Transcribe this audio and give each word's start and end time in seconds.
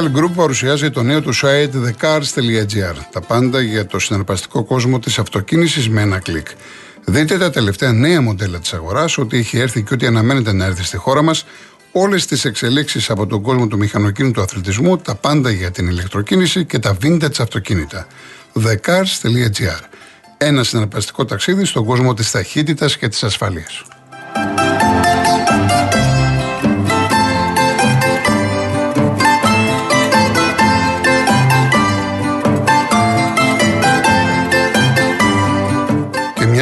Το 0.00 0.06
Real 0.06 0.18
Group 0.18 0.30
παρουσιάζει 0.34 0.90
το 0.90 1.02
νέο 1.02 1.20
του 1.20 1.34
site 1.34 1.70
thecars.gr. 1.70 2.94
Τα 3.12 3.20
πάντα 3.20 3.60
για 3.60 3.86
το 3.86 3.98
συναρπαστικό 3.98 4.64
κόσμο 4.64 4.98
της 4.98 5.18
αυτοκίνησης 5.18 5.88
με 5.88 6.00
ένα 6.00 6.18
κλικ. 6.18 6.46
Δείτε 7.04 7.38
τα 7.38 7.50
τελευταία 7.50 7.92
νέα 7.92 8.20
μοντέλα 8.20 8.58
της 8.58 8.72
αγοράς, 8.72 9.18
ό,τι 9.18 9.36
έχει 9.36 9.58
έρθει 9.58 9.82
και 9.82 9.94
ό,τι 9.94 10.06
αναμένεται 10.06 10.52
να 10.52 10.64
έρθει 10.64 10.84
στη 10.84 10.96
χώρα 10.96 11.22
μας, 11.22 11.44
όλες 11.92 12.26
τις 12.26 12.44
εξελίξεις 12.44 13.10
από 13.10 13.26
τον 13.26 13.42
κόσμο 13.42 13.66
του 13.66 13.78
μηχανοκίνητου 13.78 14.40
αθλητισμού, 14.40 14.96
τα 14.96 15.14
πάντα 15.14 15.50
για 15.50 15.70
την 15.70 15.86
ηλεκτροκίνηση 15.88 16.64
και 16.64 16.78
τα 16.78 16.96
vintage 17.02 17.40
αυτοκίνητα. 17.40 18.06
thecars.gr. 18.54 19.80
Ένα 20.36 20.64
συναρπαστικό 20.64 21.24
ταξίδι 21.24 21.64
στον 21.64 21.84
κόσμο 21.84 22.14
της 22.14 22.30
ταχύτητας 22.30 22.96
και 22.96 23.08
της 23.08 23.22
ασφαλείας. 23.22 23.84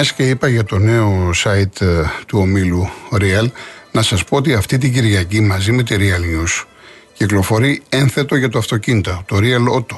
Μιας 0.01 0.13
και 0.13 0.29
είπα 0.29 0.49
για 0.49 0.65
το 0.65 0.79
νέο 0.79 1.31
site 1.45 1.81
ε, 1.81 2.03
του 2.27 2.39
ομίλου 2.39 2.89
Real, 3.13 3.51
να 3.93 4.03
σας 4.03 4.25
πω 4.25 4.37
ότι 4.37 4.55
αυτή 4.55 4.79
την 4.79 4.93
Κυριακή 4.93 5.41
μαζί 5.41 5.73
με 5.73 5.83
τη 5.83 5.97
Real 5.99 6.21
News 6.21 6.65
κυκλοφορεί 7.13 7.83
ένθετο 7.89 8.37
για 8.37 8.49
το 8.49 8.59
αυτοκίνητο, 8.59 9.23
το 9.27 9.37
Real 9.41 9.75
Auto. 9.75 9.97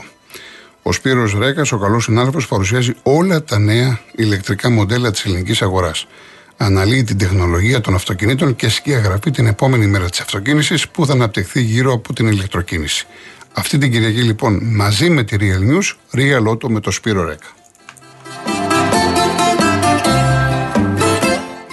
Ο 0.83 0.93
Σπύρος 0.93 1.35
Ρέκας, 1.39 1.73
ο 1.73 1.79
καλός 1.79 2.05
συνάδελφος, 2.05 2.47
παρουσιάζει 2.47 2.93
όλα 3.03 3.45
τα 3.45 3.59
νέα 3.59 4.01
ηλεκτρικά 4.13 4.71
μοντέλα 4.71 5.11
της 5.11 5.25
ελληνικής 5.25 5.63
αγοράς. 5.63 6.07
Αναλύει 6.57 7.05
την 7.05 7.19
τεχνολογία 7.19 7.81
των 7.81 7.95
αυτοκινήτων 7.95 8.57
και 8.57 8.69
σκιαγραφεί 8.69 9.31
την 9.31 9.47
επόμενη 9.47 9.87
μέρα 9.87 10.09
της 10.09 10.21
αυτοκίνησης 10.21 10.89
που 10.89 11.07
θα 11.07 11.13
αναπτυχθεί 11.13 11.63
γύρω 11.63 11.93
από 11.93 12.13
την 12.13 12.27
ηλεκτροκίνηση. 12.27 13.07
Αυτή 13.53 13.79
την 13.79 13.93
Κυριακή 13.93 14.23
λοιπόν 14.23 14.61
μαζί 14.63 15.11
με 15.11 15.25
τη 15.25 15.37
Real 15.41 15.73
News, 15.73 16.19
Real 16.19 16.53
Auto 16.53 16.69
με 16.69 16.81
το 16.81 16.91
Σπύρο 16.91 17.25
Ρέκα. 17.25 17.47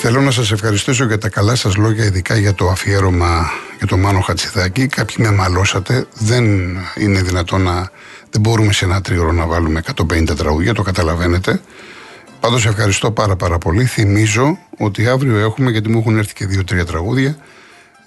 Θέλω 0.09 0.22
να 0.22 0.31
σας 0.31 0.52
ευχαριστήσω 0.52 1.05
για 1.05 1.17
τα 1.17 1.30
καλά 1.30 1.55
σας 1.55 1.75
λόγια, 1.75 2.05
ειδικά 2.05 2.36
για 2.36 2.53
το 2.53 2.67
αφιέρωμα 2.67 3.52
για 3.77 3.88
το 3.88 3.97
Μάνο 3.97 4.19
Χατσιδάκη. 4.19 4.88
Κάποιοι 4.88 5.16
με 5.19 5.31
μαλώσατε. 5.31 6.05
Δεν 6.14 6.45
είναι 6.95 7.22
δυνατόν 7.22 7.61
να. 7.61 7.89
Δεν 8.30 8.41
μπορούμε 8.41 8.73
σε 8.73 8.86
ένα 8.86 9.02
τρίωρο 9.02 9.31
να 9.31 9.45
βάλουμε 9.45 9.81
150 9.95 10.36
τραγούδια, 10.38 10.73
το 10.73 10.81
καταλαβαίνετε. 10.81 11.61
Πάντως 12.39 12.66
ευχαριστώ 12.66 13.11
πάρα 13.11 13.36
πάρα 13.36 13.58
πολύ. 13.58 13.86
Θυμίζω 13.86 14.58
ότι 14.77 15.08
αύριο 15.08 15.38
έχουμε, 15.38 15.72
γιατί 15.72 15.89
μου 15.89 15.99
έχουν 15.99 16.17
έρθει 16.17 16.33
και 16.33 16.45
δύο-τρία 16.45 16.86
τραγούδια, 16.86 17.38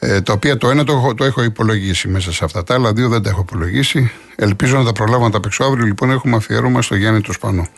ε, 0.03 0.20
τα 0.20 0.33
οποία 0.33 0.56
το 0.56 0.70
ένα 0.70 0.84
το, 0.84 0.93
έχω, 0.93 1.15
το 1.15 1.25
έχω 1.25 1.43
υπολογίσει 1.43 2.09
μέσα 2.09 2.33
σε 2.33 2.45
αυτά. 2.45 2.65
Τα 2.65 2.75
άλλα 2.75 2.93
δύο 2.93 3.09
δεν 3.09 3.23
τα 3.23 3.31
έχω 3.31 3.41
υπολογίσει. 3.41 4.11
Ελπίζω 4.37 4.79
να 4.79 4.84
τα 4.84 4.92
προλάβω 4.92 5.25
να 5.25 5.31
τα 5.31 5.41
παίξω 5.41 5.65
αύριο. 5.65 5.84
Λοιπόν, 5.84 6.11
έχουμε 6.11 6.37
αφιέρωμα 6.37 6.83
στο 6.83 6.95
Γιάννη 6.95 7.20
το 7.20 7.33
Σπανό. 7.33 7.69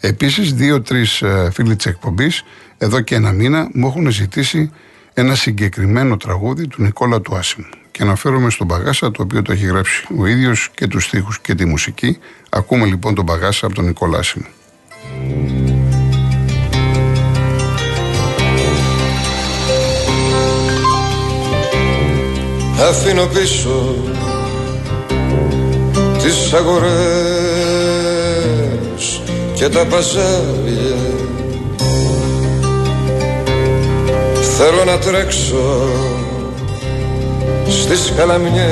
Επίσης, 0.00 0.52
δύο-τρει 0.52 1.04
ε, 1.20 1.50
φίλοι 1.50 1.76
της 1.76 1.86
εκπομπής 1.86 2.44
εδώ 2.78 3.00
και 3.00 3.14
ένα 3.14 3.32
μήνα 3.32 3.68
μου 3.72 3.86
έχουν 3.86 4.10
ζητήσει 4.10 4.70
ένα 5.14 5.34
συγκεκριμένο 5.34 6.16
τραγούδι 6.16 6.66
του 6.66 6.82
Νικόλα 6.82 7.20
του 7.20 7.36
Άσιμου. 7.36 7.66
Και 7.90 8.02
αναφέρομαι 8.02 8.50
στον 8.50 8.66
Παγάσα, 8.66 9.10
το 9.10 9.22
οποίο 9.22 9.42
το 9.42 9.52
έχει 9.52 9.66
γράψει 9.66 10.06
ο 10.18 10.26
ίδιος 10.26 10.70
και 10.74 10.86
τους 10.86 11.04
στίχους 11.04 11.40
και 11.40 11.54
τη 11.54 11.64
μουσική. 11.64 12.18
Ακούμε 12.48 12.84
λοιπόν 12.84 13.14
τον 13.14 13.26
Παγάσα 13.26 13.66
από 13.66 13.74
τον 13.74 13.84
Νικόλα 13.84 14.18
Άσιμου. 14.18 14.46
Αφήνω 22.88 23.26
πίσω 23.26 23.94
τις 26.22 26.52
αγορές 26.52 26.88
και 29.54 29.68
τα 29.68 29.84
παζάρια. 29.84 30.96
Θέλω 34.56 34.84
να 34.84 34.98
τρέξω 34.98 35.88
στις 37.68 38.12
καλαμιές 38.16 38.64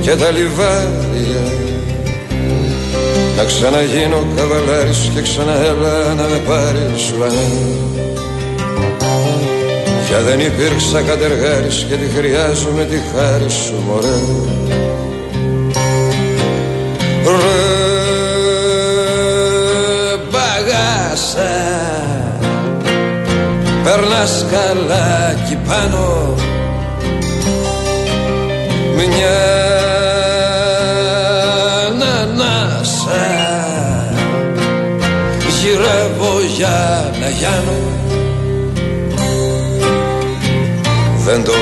και 0.00 0.10
τα 0.10 0.30
λιβάρια 0.30 1.52
να 3.36 3.44
ξαναγίνω 3.44 4.26
καβαλάρης 4.36 5.10
και 5.14 5.22
ξαναέλα 5.22 6.14
να 6.14 6.22
με 6.22 6.40
πάρεις 6.46 7.12
ουρανέ 7.12 7.93
Πια 10.14 10.22
δεν 10.22 10.40
υπήρξα 10.40 11.02
κατεργάρης 11.02 11.86
και 11.88 11.94
τη 11.94 12.08
χρειάζομαι 12.16 12.84
τη 12.84 12.96
χάρη 12.96 13.50
σου 13.50 13.82
μωρέ. 13.86 14.20
Ρε 17.24 17.56
μπαγάσα 20.30 21.54
Περνάς 23.84 24.46
καλά 24.50 25.34
κι 25.48 25.58
πάνω. 25.68 26.34
Μια 28.96 29.40
ανάσα 32.20 33.26
Γυρεύω 35.60 36.40
για 36.56 37.10
να 37.20 37.28
γιάνω 37.28 37.93
Δεν 41.24 41.44
το 41.44 41.52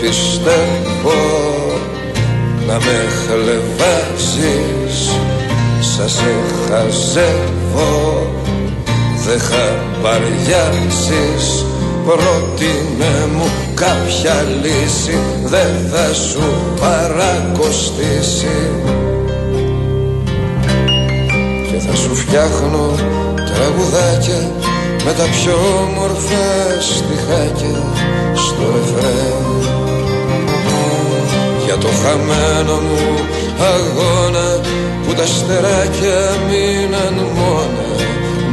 πιστεύω 0.00 1.20
να 2.66 2.74
με 2.74 2.98
χλεβάζεις 3.26 5.10
Σας 5.80 6.12
σε 6.12 6.34
χαζεύω 6.68 8.26
Δεν 9.26 9.40
χαμπαριάζεις 9.40 10.44
Πρότεινε 12.04 13.26
μου 13.36 13.50
κάποια 13.74 14.44
λύση 14.62 15.18
Δεν 15.44 15.90
θα 15.92 16.14
σου 16.14 16.42
παρακοστήσει. 16.80 18.70
Και 21.70 21.78
θα 21.78 21.96
σου 21.96 22.14
φτιάχνω 22.14 22.94
τραγουδάκια 23.34 24.67
Με 25.04 25.12
τα 25.12 25.24
πιο 25.24 25.54
όμορφα 25.82 26.46
στιχάκια 26.80 27.82
στο 28.34 28.62
ρεφρέν 28.74 29.44
Για 31.64 31.76
το 31.76 31.88
χαμένο 32.02 32.80
μου 32.80 33.26
αγώνα 33.74 34.60
Που 35.06 35.14
τα 35.14 35.26
στεράκια 35.26 36.20
μείναν 36.48 37.14
μόνα 37.34 37.88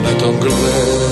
με 0.04 0.12
τον 0.22 0.40
κλαιν 0.40 1.06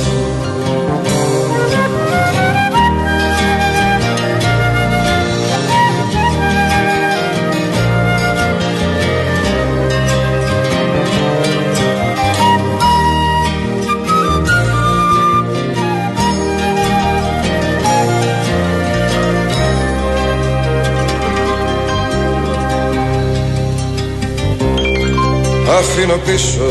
αφήνω 25.84 26.18
πίσω 26.26 26.70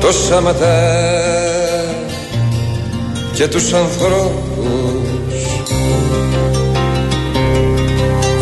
το 0.00 0.12
σαματά 0.12 1.04
και 3.32 3.48
τους 3.48 3.72
ανθρώπους. 3.72 5.44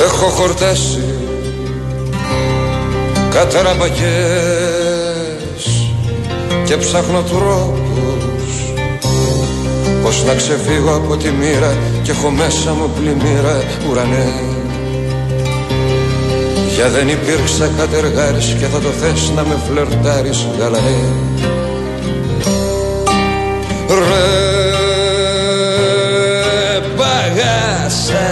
Έχω 0.07 0.27
χορτάσει 0.27 1.05
καταραμπακές 3.31 4.03
και 6.65 6.77
ψάχνω 6.77 7.23
τρόπους 7.23 8.53
πως 10.03 10.25
να 10.25 10.35
ξεφύγω 10.35 10.95
από 10.95 11.17
τη 11.17 11.31
μοίρα. 11.31 11.77
Και 12.03 12.11
έχω 12.11 12.31
μέσα 12.31 12.73
μου 12.73 12.91
πλημμύρα 12.97 13.63
ουρανές 13.91 14.54
για 16.75 16.89
δεν 16.89 17.09
υπήρξα 17.09 17.71
κατεργάρης 17.79 18.57
και 18.59 18.67
θα 18.67 18.79
το 18.79 18.89
θες 18.89 19.31
να 19.35 19.43
με 19.43 19.57
φλερτάρεις 19.69 20.47
γαλανέ. 20.59 20.99
Ρε 23.89 24.45
παγάσα 26.97 28.31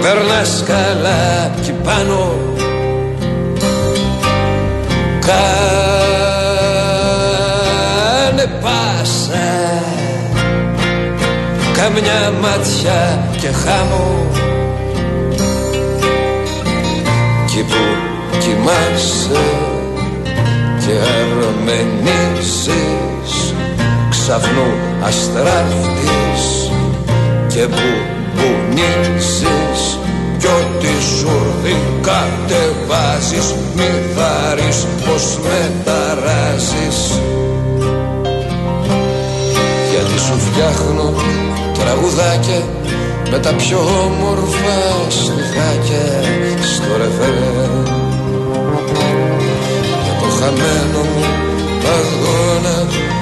Περνάς 0.00 0.64
καλά 0.66 1.50
κι 1.62 1.72
πάνω. 1.84 2.34
Κάνε 5.26 5.56
πάσα 8.60 9.52
Καμιά 11.72 12.00
μια 12.00 12.32
ματιά 12.40 13.28
και 13.40 13.48
χάμω 13.48 14.06
Κι 17.62 17.68
που 17.68 17.84
κοιμάσαι 18.38 19.46
και 20.80 20.94
αρμενίζεις 21.18 22.74
Ξαφνού 24.10 24.70
αστράφτης 25.02 26.44
και 27.48 27.62
που 27.66 27.88
μπουνίζεις 28.34 29.98
κι 30.38 30.46
ό,τι 30.46 31.02
σου 31.18 31.42
κατεβάζεις 32.02 33.54
μη 33.76 33.90
θάρεις 34.14 34.86
πως 35.04 35.38
μεταράζεις. 35.42 36.98
Γιατί 39.90 40.18
σου 40.18 40.38
φτιάχνω 40.38 41.12
τραγουδάκια 41.78 42.62
με 43.30 43.38
τα 43.38 43.52
πιο 43.54 43.78
όμορφα 43.78 44.78
στιχάκια 45.08 46.41
στο 46.82 46.96
ρεφερέ 46.96 47.52
για 50.04 50.14
το 50.20 50.28
χαμένο 50.38 51.00
μου 51.12 51.24
αγώνα 51.96 52.76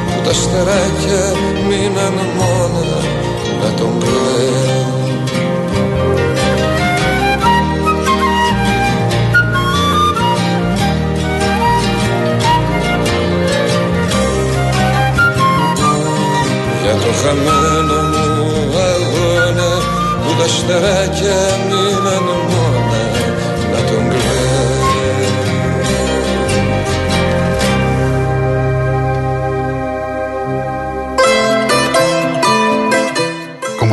που 0.07 0.21
τα 0.25 0.33
στεράκια 0.33 1.25
μείναν 1.69 2.15
μόνα 2.37 2.85
να 3.63 3.71
τον 3.79 3.99
κλαίω 3.99 4.99
το 17.05 17.13
χαμένο 17.23 17.99
μου 18.13 18.79
αγώνα 18.93 19.71
που 20.23 20.31
τα 20.39 20.49
στεράκια 20.49 21.41
μείναν 21.69 22.25
μόνα 22.51 22.80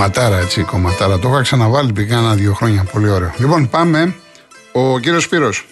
Κομματάρα 0.07 0.41
έτσι, 0.41 0.63
κομματάρα. 0.63 1.19
Το 1.19 1.29
είχα 1.29 1.41
ξαναβάλει 1.41 1.93
πήγα 1.93 2.17
ένα-δύο 2.17 2.53
χρόνια. 2.53 2.87
Πολύ 2.91 3.09
ωραίο. 3.09 3.33
Λοιπόν, 3.39 3.69
πάμε. 3.69 4.15
Ο 4.71 4.99
κύριος 4.99 5.23
Σπύρος. 5.23 5.65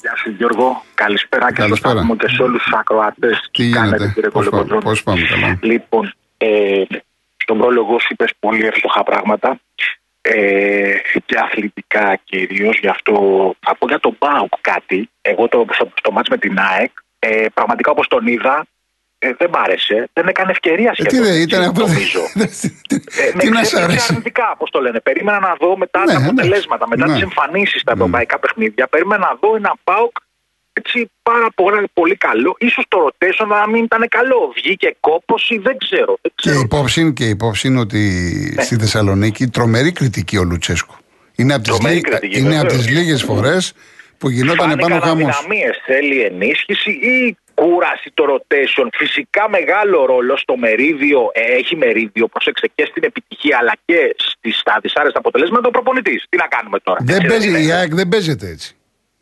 Γεια 0.00 0.16
σα 0.24 0.30
Γιώργο, 0.30 0.82
καλησπέρα, 0.94 1.52
καλησπέρα. 1.52 2.06
και, 2.06 2.26
και 2.26 2.28
σε 2.34 2.42
όλους 2.42 2.62
τους 2.62 2.72
ακροατέ. 2.72 3.40
Τι 3.50 3.64
γίνεται, 3.64 4.14
πώς 4.82 5.02
πάμε 5.02 5.20
καλά; 5.30 5.58
Λοιπόν, 5.60 6.14
ε, 6.36 6.82
στον 7.36 7.58
πρόλογο 7.58 7.98
σου 7.98 8.06
είπες 8.10 8.30
πολύ 8.38 8.66
εύστοχα 8.66 9.02
πράγματα 9.02 9.60
ε, 10.20 10.94
και 11.26 11.36
αθλητικά 11.38 12.20
κυρίως. 12.24 12.78
Γι' 12.78 12.88
αυτό 12.88 13.12
θα 13.60 13.76
πω 13.76 13.86
για 13.86 14.00
τον 14.00 14.16
Μπάουκ 14.18 14.52
κάτι. 14.60 15.10
Εγώ 15.20 15.48
το, 15.48 15.66
στο, 15.72 15.88
στο 15.94 16.12
μάτς 16.12 16.28
με 16.28 16.36
την 16.36 16.58
ΑΕΚ, 16.58 16.90
ε, 17.18 17.46
πραγματικά 17.54 17.90
όπως 17.90 18.08
τον 18.08 18.26
είδα, 18.26 18.66
ε, 19.26 19.34
δεν 19.38 19.48
μ' 19.52 19.56
άρεσε. 19.64 20.08
Δεν 20.12 20.26
έκανε 20.28 20.50
ευκαιρία 20.50 20.94
σχεδόν. 20.94 21.24
Ε, 21.24 21.26
τι 21.26 21.28
δεν 21.32 21.40
ήταν, 21.42 21.72
νομίζω. 21.76 22.20
ε, 22.38 23.38
τι 23.38 23.48
να 23.48 23.64
σ' 23.64 23.74
άρεσε. 23.74 24.06
αρνητικά, 24.10 24.50
όπω 24.54 24.70
το 24.70 24.80
λένε. 24.80 25.00
Περίμενα 25.00 25.38
να 25.40 25.54
δω 25.60 25.76
μετά 25.76 26.00
Ναι, 26.04 26.12
τα 26.12 26.18
ναι. 26.20 26.26
αποτελέσματα, 26.26 26.88
μετά 26.88 27.06
Ναι. 27.06 27.14
τι 27.14 27.20
εμφανίσεις 27.22 27.80
στα 27.80 27.92
ευρωπαϊκά 27.92 28.38
παιχνίδια. 28.38 28.86
Περίμενα 28.86 29.20
να 29.28 29.38
δω 29.40 29.56
ένα 29.56 29.72
Πάοκ 29.84 30.16
έτσι 30.72 31.10
πάρα 31.22 31.46
πολύ, 31.54 31.86
πολύ 31.92 32.16
καλό. 32.16 32.56
σω 32.70 32.82
το 32.88 32.98
rotation 33.08 33.46
να 33.48 33.68
μην 33.68 33.84
ήταν 33.84 34.04
καλό. 34.08 34.52
Βγήκε 34.56 34.96
κόπωση, 35.00 35.58
δεν 35.58 35.76
ξέρω. 35.78 36.18
Δεν 36.22 36.32
Και 36.34 36.42
ξέρω. 36.50 36.60
υπόψη, 36.60 37.12
και 37.12 37.24
υπόψη 37.28 37.66
είναι 37.68 37.80
ότι 37.80 37.98
Ναι. 38.56 38.62
στη 38.62 38.76
Θεσσαλονίκη 38.76 39.46
τρομερή 39.48 39.92
κριτική 39.92 40.36
ο 40.36 40.42
Λουτσέσκου. 40.42 40.94
Είναι 41.36 41.54
από 41.54 41.62
τις, 41.62 41.72
Τρομερή 41.72 41.94
λίγες- 41.94 42.10
κριτική, 42.18 42.40
είναι 42.40 42.58
από 42.58 42.66
βεβαίως. 42.66 42.84
τις 42.86 42.94
λίγες 42.96 43.22
φορές 43.22 43.72
που 44.18 44.28
γινόταν 44.30 44.56
Φάνηκαν 44.68 44.78
επάνω 44.90 45.00
χαμός. 45.06 45.36
αδυναμίες, 45.36 45.80
θέλει 45.86 46.20
ενίσχυση 46.20 46.90
ή 46.90 47.36
κούραση 47.54 48.10
το 48.14 48.24
rotation. 48.32 48.86
Φυσικά 48.92 49.48
μεγάλο 49.48 50.04
ρόλο 50.04 50.36
στο 50.36 50.56
μερίδιο, 50.56 51.30
ε, 51.32 51.40
έχει 51.40 51.76
μερίδιο, 51.76 52.28
πρόσεξε 52.28 52.70
και 52.74 52.84
στην 52.90 53.02
επιτυχία 53.04 53.58
αλλά 53.60 53.72
και 53.84 54.14
στις, 54.18 54.58
στα 54.58 54.78
δυσάρεστα 54.82 55.18
αποτελέσματα 55.18 55.68
ο 55.68 55.70
προπονητής. 55.70 56.24
Τι 56.28 56.36
να 56.36 56.46
κάνουμε 56.46 56.78
τώρα; 56.78 56.98
Δεν 57.02 57.16
Έτσι 57.16 57.28
παίζει, 57.28 57.48
είναι. 57.48 57.58
η 57.58 57.72
ΑΕΚ 57.72 57.94
δεν 57.94 58.08
παίζεται 58.08 58.48
έτσι. 58.48 58.76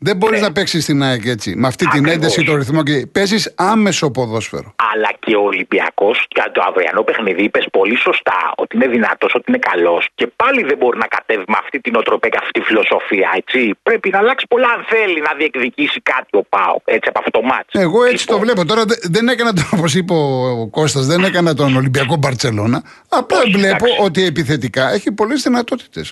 Δεν 0.07 0.15
μπορείς 0.17 0.39
Ναι. 0.41 0.47
να 0.47 0.51
παίξεις 0.53 0.83
στην 0.83 1.03
ΑΕΚ 1.03 1.25
έτσι. 1.25 1.49
Με 1.55 1.67
αυτή 1.67 1.83
την 1.87 1.99
Ακριβώς. 1.99 2.13
ένταση, 2.15 2.43
το 2.43 2.55
ρυθμό 2.55 2.83
και 2.83 3.07
παίζεις 3.11 3.53
άμεσο 3.55 4.11
ποδόσφαιρο. 4.11 4.75
Αλλά 4.93 5.09
και 5.19 5.35
ο 5.35 5.43
Ολυμπιακός, 5.51 6.25
για 6.35 6.51
το 6.53 6.61
αυριανό 6.69 7.01
παιχνίδι, 7.03 7.43
είπες 7.43 7.65
πολύ 7.71 7.97
σωστά 7.97 8.39
ότι 8.57 8.75
είναι 8.75 8.87
δυνατός, 8.87 9.31
ότι 9.35 9.43
είναι 9.47 9.57
καλός. 9.71 10.07
Και 10.15 10.27
πάλι 10.35 10.63
δεν 10.63 10.77
μπορεί 10.77 10.97
να 10.97 11.07
κατέβει 11.07 11.43
με 11.47 11.57
αυτή 11.63 11.79
την 11.79 11.95
οτροπία 11.95 12.29
και 12.29 12.37
αυτή 12.41 12.51
τη 12.59 12.61
φιλοσοφία, 12.65 13.29
έτσι. 13.41 13.59
Πρέπει 13.83 14.09
να 14.09 14.17
αλλάξει 14.17 14.45
πολλά 14.49 14.67
αν 14.67 14.81
θέλει 14.93 15.19
να 15.27 15.31
διεκδικήσει 15.37 15.99
κάτι 16.01 16.37
ο 16.37 16.43
Πάο, 16.49 16.75
έτσι 16.85 17.07
από 17.09 17.19
αυτό 17.19 17.31
το 17.31 17.41
μάτσο. 17.41 17.79
Εγώ 17.85 18.03
έτσι 18.03 18.25
το 18.27 18.39
βλέπω. 18.39 18.65
Τώρα 18.65 18.83
δε- 18.85 18.95
δεν 19.15 19.27
έκανα 19.27 19.53
τον, 19.53 19.65
όπως 19.77 19.95
είπε 19.95 20.13
ο 20.13 20.67
Κώστας, 20.71 21.05
δεν 21.05 21.23
έκανα 21.23 21.53
τον 21.53 21.75
Ολυμπιακό 21.75 22.15
Μπαρσελόνα. 22.15 22.83
Απλά 23.09 23.37
Όχι, 23.39 23.51
βλέπω 23.51 23.85
εντάξει. 23.85 24.03
ότι 24.07 24.25
επιθετικά 24.25 24.91
έχει 24.93 25.11
πολλές 25.11 25.41
δυνατότητες. 25.41 26.11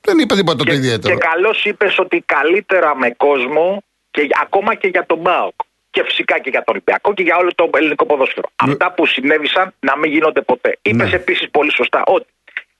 Δεν 0.00 0.18
είπα 0.18 0.34
τίποτα 0.36 0.56
το 0.56 0.64
Και, 0.64 0.72
ιδιαίτερο. 0.72 1.14
και 1.14 1.20
καλώς 1.30 1.64
είπες 1.64 1.98
ότι 1.98 2.22
καλύτερα 2.26 2.96
με 2.96 3.10
κόσμο 3.10 3.82
και 4.10 4.20
για- 4.22 4.38
ακόμα 4.42 4.74
και 4.74 4.88
για 4.88 5.06
τον 5.06 5.18
Μπάουκ. 5.18 5.54
Και 5.90 6.02
φυσικά 6.04 6.38
και 6.38 6.50
για 6.50 6.62
τον 6.64 6.74
Ολυμπιακό 6.74 7.14
και 7.14 7.22
για 7.22 7.36
όλο 7.36 7.50
το 7.54 7.70
ελληνικό 7.74 8.06
ποδόσφαιρο. 8.06 8.48
Αυτά 8.56 8.92
που 8.92 9.06
συνέβησαν 9.06 9.74
να 9.80 9.98
μην 9.98 10.10
γίνονται 10.12 10.40
ποτέ. 10.40 10.78
Είπες 10.82 11.10
Ναι. 11.10 11.16
επίσης 11.16 11.50
πολύ 11.50 11.72
σωστά 11.72 12.02
ότι 12.06 12.26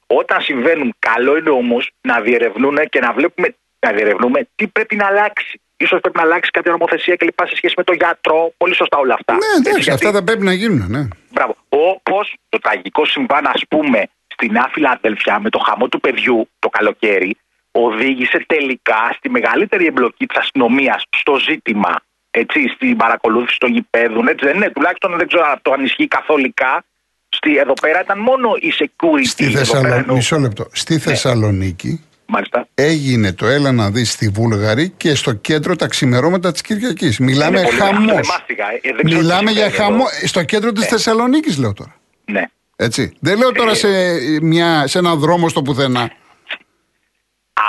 όταν 0.07 0.41
συμβαίνουν, 0.41 0.95
καλό 0.99 1.37
είναι 1.37 1.51
όμως 1.51 1.91
να 2.01 2.21
διερευνούν 2.21 2.79
και 2.89 3.01
να 3.01 3.13
βλέπουμε 3.13 3.55
να 3.87 3.93
διερευνούμε 3.93 4.49
τι 4.55 4.67
πρέπει 4.67 4.97
να 4.97 5.07
αλλάξει. 5.07 5.61
σω 5.87 5.99
πρέπει 6.01 6.17
να 6.17 6.23
αλλάξει 6.23 6.51
κάποια 6.51 6.71
νομοθεσία 6.73 7.17
κλπ. 7.17 7.39
σε 7.47 7.57
σχέση 7.57 7.75
με 7.77 7.85
τον 7.85 7.97
γιατρό. 7.97 8.53
Πολύ 8.57 8.75
σωστά 8.75 8.99
όλα 8.99 9.15
αυτά. 9.15 9.33
Ναι, 9.33 9.39
Έτσι, 9.39 9.59
εντάξει, 9.61 9.81
γιατί- 9.83 10.07
αυτά 10.07 10.19
θα 10.19 10.25
πρέπει 10.25 10.45
να 10.45 10.53
γίνουν. 10.53 10.91
Ναι. 10.91 11.09
Μπράβο. 11.31 11.57
Όπω 11.69 12.21
το 12.49 12.59
τραγικό 12.59 13.05
συμβάν, 13.05 13.47
ας 13.47 13.63
πούμε, 13.69 14.03
στην 14.41 14.59
Άφιλα 14.59 14.91
Αδελφιά 14.91 15.41
με 15.41 15.51
το 15.51 15.59
χαμό 15.59 15.89
του 15.89 16.01
παιδιού 16.01 16.49
το 16.59 16.69
καλοκαίρι, 16.69 17.37
οδήγησε 17.73 18.45
τελικά 18.47 19.01
στη 19.17 19.31
μεγαλύτερη 19.31 19.87
εμπλοκή 19.87 20.27
της 20.27 20.37
αστυνομίας 20.39 21.03
στο 21.21 21.35
ζήτημα. 21.49 21.93
Έτσι, 22.31 22.69
στην 22.75 22.97
παρακολούθηση 22.97 23.59
των 23.59 23.71
γηπέδων. 23.73 24.29
Έτσι 24.29 24.45
δεν 24.47 24.57
είναι, 24.57 24.71
τουλάχιστον 24.71 25.17
δεν 25.17 25.27
ξέρω 25.27 25.45
αν 25.51 25.59
το 25.63 25.73
αν 25.73 25.85
ισχύει 25.85 26.09
καθολικά. 26.09 26.85
Στη, 27.29 27.57
εδώ 27.57 27.73
πέρα 27.81 28.01
ήταν 28.01 28.19
μόνο 28.19 28.49
η 28.61 28.73
security. 28.79 29.25
Στη 29.25 29.45
εδώ 29.45 29.53
πέρα 29.53 29.65
Θεσσαλονίκη, 29.65 29.99
εννοώ. 30.01 30.15
μισό 30.17 30.39
λεπτό. 30.39 30.67
Στη 30.73 30.99
Θεσσαλονίκη 30.99 32.05
Μάλιστα. 32.27 32.67
έγινε 32.75 33.33
το 33.33 33.47
έλα 33.47 33.73
να 33.73 33.91
δεις 33.91 34.11
στη 34.11 34.29
Βούλγαρη 34.29 34.91
και 34.97 35.15
στο 35.15 35.33
κέντρο 35.33 35.77
τα 35.77 35.87
ξημερώματα 35.87 36.53
της 36.53 36.61
Κυριακής. 36.61 37.19
Μιλάμε 37.19 37.59
Είναι 37.59 37.67
πολύ 37.69 37.81
χαμός. 37.81 38.05
μεγάλο, 38.05 38.27
μάστιγα, 38.27 38.65
ε, 38.73 38.79
δεν 38.83 38.93
ξέρω 39.05 39.09
τι 39.09 39.15
Μιλάμε 39.15 39.51
για 39.51 39.65
συμβαίνει 39.71 39.83
χαμός. 39.91 40.13
εδώ. 40.17 40.27
Στο 40.27 40.43
κέντρο 40.43 40.73
της 40.73 40.83
Ναι. 40.83 40.89
Θεσσαλονίκης, 40.89 41.59
λέω 41.59 41.73
τώρα. 41.73 41.95
Ναι. 42.25 42.45
Έτσι. 42.83 43.17
Δεν 43.21 43.39
λέω 43.39 43.49
Ε, 43.49 43.53
τώρα 43.53 43.75
σε, 43.75 43.89
μια, 44.43 44.87
σε 44.87 44.99
έναν 44.99 45.19
δρόμο 45.19 45.49
στο 45.49 45.63
πουθενά. 45.63 46.11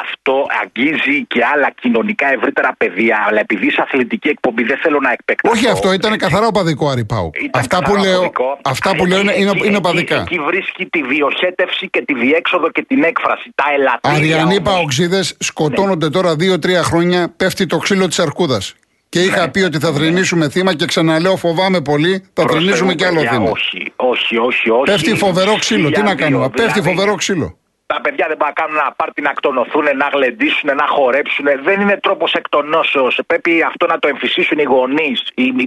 Αυτό 0.04 0.46
αγγίζει 0.64 1.26
και 1.28 1.42
άλλα 1.54 1.72
κοινωνικά 1.82 2.28
ευρύτερα 2.34 2.76
πεδία, 2.78 3.26
αλλά 3.28 3.40
επειδή 3.40 3.66
είσαι 3.68 3.82
αθλητική 3.82 4.28
εκπομπή 4.28 4.64
δεν 4.64 4.78
θέλω 4.78 5.00
να 5.00 5.12
εκπαιδεύσω. 5.12 5.52
Όχι, 5.58 5.68
αυτό 5.74 5.94
ήταν 5.94 6.18
καθαρά 6.18 6.48
οπαδικό 6.48 6.90
Αριπάου. 6.90 7.30
Ήταν 7.34 7.50
Αυτά 7.62 7.78
που 7.78 7.84
καθαρά 7.84 8.02
λέω, 8.02 8.18
οπαδικό. 8.18 8.60
αυτά 8.64 8.90
που 8.96 9.04
Αλλά 9.04 9.08
λέω 9.08 9.20
είναι, 9.20 9.32
εκεί- 9.32 9.42
είναι, 9.42 9.50
εκεί- 9.50 9.60
είναι 9.60 9.68
εκεί- 9.78 9.86
οπαδικά. 9.86 10.16
Εκεί 10.22 10.40
βρίσκει 10.40 10.86
τη 10.86 11.02
διοχέτευση 11.04 11.90
και 11.90 12.02
τη 12.02 12.14
διέξοδο 12.14 12.70
και 12.72 12.84
την 12.88 13.04
έκφραση. 13.04 13.52
Τα 13.56 13.64
ελαττήρια. 13.74 14.18
Αριανοί 14.18 14.58
όμως. 14.58 14.74
παοξίδες 14.74 15.36
σκοτώνονται 15.40 16.10
τώρα 16.10 16.36
δύο-τρία 16.36 16.84
χρόνια, 16.84 17.34
πέφτει 17.38 17.66
το 17.66 17.78
ξύλο 17.78 18.08
της 18.08 18.20
αρκούδας. 18.20 18.76
Και 19.12 19.24
είχα 19.24 19.50
πει 19.50 19.62
ότι 19.62 19.80
θα 19.80 19.92
θρυνήσουμε 19.94 20.50
θύμα 20.50 20.74
και 20.74 20.86
ξαναλέω 20.86 21.36
φοβάμαι 21.36 21.82
πολύ, 21.82 22.30
θα 22.34 22.44
Προς 22.44 22.56
θρυνήσουμε 22.56 22.88
Θεού, 22.88 22.96
κι 22.96 23.06
άλλο 23.06 23.16
παιδιά, 23.16 23.32
θύμα. 23.32 23.50
Όχι, 23.50 23.94
όχι, 23.96 24.38
όχι. 24.38 24.70
όχι. 24.70 24.84
Πέφτει 24.84 25.16
φοβερό 25.16 25.56
ξύλο, 25.56 25.92
τι 25.92 26.02
να 26.02 26.10
Χίλια 26.10 26.16
κάνουμε, 26.16 26.46
δύο, 26.46 26.50
πέφτει 26.50 26.80
δηλαδή, 26.80 26.90
φοβερό 26.90 27.16
ξύλο. 27.16 27.58
Τα 27.86 28.02
παιδιά 28.02 28.28
δεν 28.28 28.38
πάνε 28.38 28.54
να 28.56 28.62
κάνουν 28.62 28.78
ένα 28.80 28.94
πάρτι 28.96 29.22
να 29.22 29.34
κτονοθούν, 29.34 29.84
να 29.98 30.10
γλεντήσουν, 30.14 30.76
να 30.76 30.88
χορέψουν. 30.88 31.46
Δεν 31.64 31.82
είναι 31.82 31.98
τρόπος 31.98 32.34
εκτονώσεως. 32.34 33.20
Πρέπει 33.28 33.62
αυτό 33.62 33.86
να 33.86 34.00
το 34.00 34.08
εμφυσίσουν 34.08 34.58
οι 34.58 34.64
γονείς, 34.64 35.24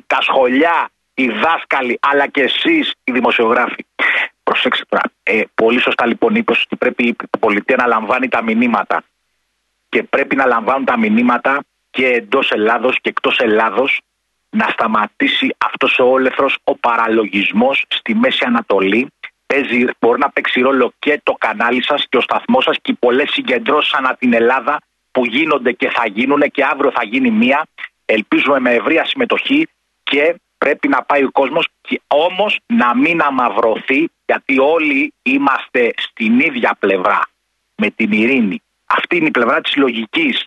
τα 0.07 0.19
σχολιά, 0.21 0.91
οι 1.15 1.29
δάσκαλοι, 1.29 1.99
αλλά 2.11 2.27
και 2.27 2.43
εσείς 2.43 2.93
οι 3.05 3.13
δημοσιογράφοι. 3.13 3.87
Προσέξτε 4.43 4.85
τώρα. 4.89 5.03
Ε, 5.23 5.43
πολύ 5.55 5.81
σωστά 5.81 6.07
λοιπόν 6.07 6.35
είπες 6.35 6.63
ότι 6.65 6.77
πρέπει 6.77 7.05
η 7.07 7.17
πολιτεία 7.39 7.77
να 7.77 7.87
λαμβάνει 7.87 8.29
τα 8.29 8.43
μηνύματα. 8.43 9.03
Και 9.89 10.03
πρέπει 10.03 10.37
να 10.37 10.47
λαμβάνουν 10.47 10.85
τα 10.85 10.99
μηνύματα 10.99 11.61
και 11.95 12.07
εντός 12.07 12.51
Ελλάδος 12.51 12.99
και 13.01 13.09
εκτός 13.09 13.39
Ελλάδος 13.39 14.01
να 14.51 14.69
σταματήσει 14.69 15.55
αυτός 15.59 15.99
ο 15.99 16.05
όλεθρος, 16.05 16.59
ο 16.65 16.77
παραλογισμός 16.77 17.85
στη 17.89 18.15
Μέση 18.15 18.45
Ανατολή. 18.47 19.07
Παίζει, 19.47 19.85
μπορεί 19.99 20.19
να 20.19 20.31
παίξει 20.31 20.61
ρόλο 20.61 20.93
και 20.99 21.21
το 21.23 21.33
κανάλι 21.33 21.83
σας 21.83 22.07
και 22.09 22.17
ο 22.17 22.21
σταθμός 22.21 22.65
σας 22.65 22.77
και 22.83 22.91
οι 22.91 22.95
πολλές 22.95 23.31
συγκεντρώσεις 23.31 23.93
ανά 23.93 24.17
την 24.17 24.33
Ελλάδα 24.33 24.79
που 25.11 25.25
γίνονται 25.25 25.73
και 25.73 25.91
θα 25.91 26.07
γίνουν 26.07 26.41
και 26.41 26.65
αύριο 26.65 26.91
θα 26.95 27.05
γίνει 27.05 27.31
μία. 27.31 27.67
Ελπίζουμε 28.05 28.61
με 28.61 28.71
ευρεία 28.71 29.05
συμμετοχή 29.05 29.69
και 30.03 30.35
Πρέπει 30.65 30.89
να 30.89 31.03
πάει 31.03 31.25
ο 31.25 31.31
κόσμος, 31.31 31.69
όμως 32.07 32.61
να 32.67 32.97
μην 32.97 33.21
αμαυρωθεί, 33.21 34.09
γιατί 34.27 34.59
όλοι 34.59 35.13
είμαστε 35.23 35.95
στην 35.97 36.41
ίδια 36.41 36.77
πλευρά 36.79 37.21
με 37.75 37.91
την 37.91 38.13
ειρήνη. 38.13 38.63
Αυτή 38.85 39.17
είναι 39.17 39.27
η 39.27 39.31
πλευρά 39.31 39.61
της 39.61 39.77
λογικής. 39.77 40.45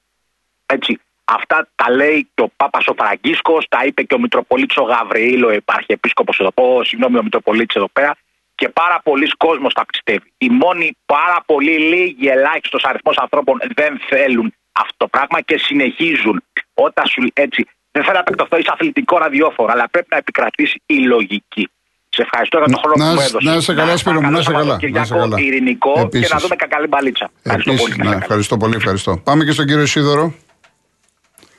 Έτσι. 0.65 0.99
Αυτά 1.29 1.67
τα 1.75 1.91
λέει 1.91 2.27
και 2.34 2.41
ο 2.41 2.50
Πάπας 2.57 2.88
ο 2.88 2.93
Φραγκίσκος, 2.98 3.65
τα 3.69 3.79
είπε 3.86 4.03
και 4.03 4.15
ο 4.15 4.19
Μητροπολίτης 4.19 4.77
ο 4.77 4.84
Γαβριήλ, 4.84 5.43
ο 5.43 5.50
Επάρχεπίσκοπο 5.50 6.34
εδώ, 6.39 6.51
ο, 6.55 6.84
συγγνώμη, 6.84 7.17
ο 7.17 7.24
Μητροπολίτης 7.24 7.75
εδώ 7.75 7.89
πέρα, 7.93 8.15
και 8.55 8.69
πάρα 8.69 9.00
πολλοί 9.03 9.27
κόσμος 9.38 9.74
τα 9.74 9.86
πιστεύει. 9.86 10.31
Οι 10.38 10.50
μόνοι 10.50 10.98
πάρα 11.05 11.43
πολύ 11.46 11.77
λίγοι 11.77 12.27
ελάχιστος 12.27 12.84
αριθμός 12.84 13.17
ανθρώπων 13.17 13.57
δεν 13.75 14.00
θέλουν 14.10 14.53
αυτό 14.72 14.96
το 14.98 15.07
πράγμα 15.07 15.41
και 15.41 15.57
συνεχίζουν. 15.57 16.43
Όταν 16.74 17.05
σου 17.05 17.27
έτσι, 17.34 17.67
δεν 17.91 18.03
θέλω 18.03 18.13
να 18.13 18.19
επεκταθώ, 18.19 18.57
είσαι 18.57 18.72
αθλητικό 18.74 19.17
ραδιόφωνο, 19.17 19.72
αλλά 19.72 19.86
πρέπει 19.91 20.07
να 20.10 20.17
επικρατήσει 20.17 20.81
η 20.86 20.98
λογική. 20.98 21.69
Σε 22.10 22.22
ευχαριστώ 22.22 22.57
για 22.57 22.67
τον 22.67 22.79
χρόνο 22.84 22.96
που 22.96 23.13
μου 23.13 23.22
έδωσες. 23.22 23.43
Να 23.43 23.62
σε 23.62 23.74
καλά, 23.74 23.98
Σπύρο 23.98 24.22
μου, 24.22 24.31
να 24.31 24.41
σε 24.41 24.51
καλά. 24.51 24.77
Κυριακό 24.77 25.27
ειρηνικό 25.36 25.93
Επίσης. 26.00 26.27
και 26.27 26.34
να 26.34 26.39
δούμε 26.39 26.55
κακαλή 26.55 26.88
μπαλίτσα. 26.88 27.29
Ευχαριστώ 27.43 27.74
πολύ. 27.74 28.10
Ναι, 28.10 28.15
ευχαριστώ 28.15 28.57
πολύ, 28.57 28.75
ευχαριστώ. 28.75 29.22
Πάμε 29.24 29.43
και 29.43 29.51
στον 29.51 29.65
κύριο 29.65 29.86
Σίδωρο. 29.86 30.34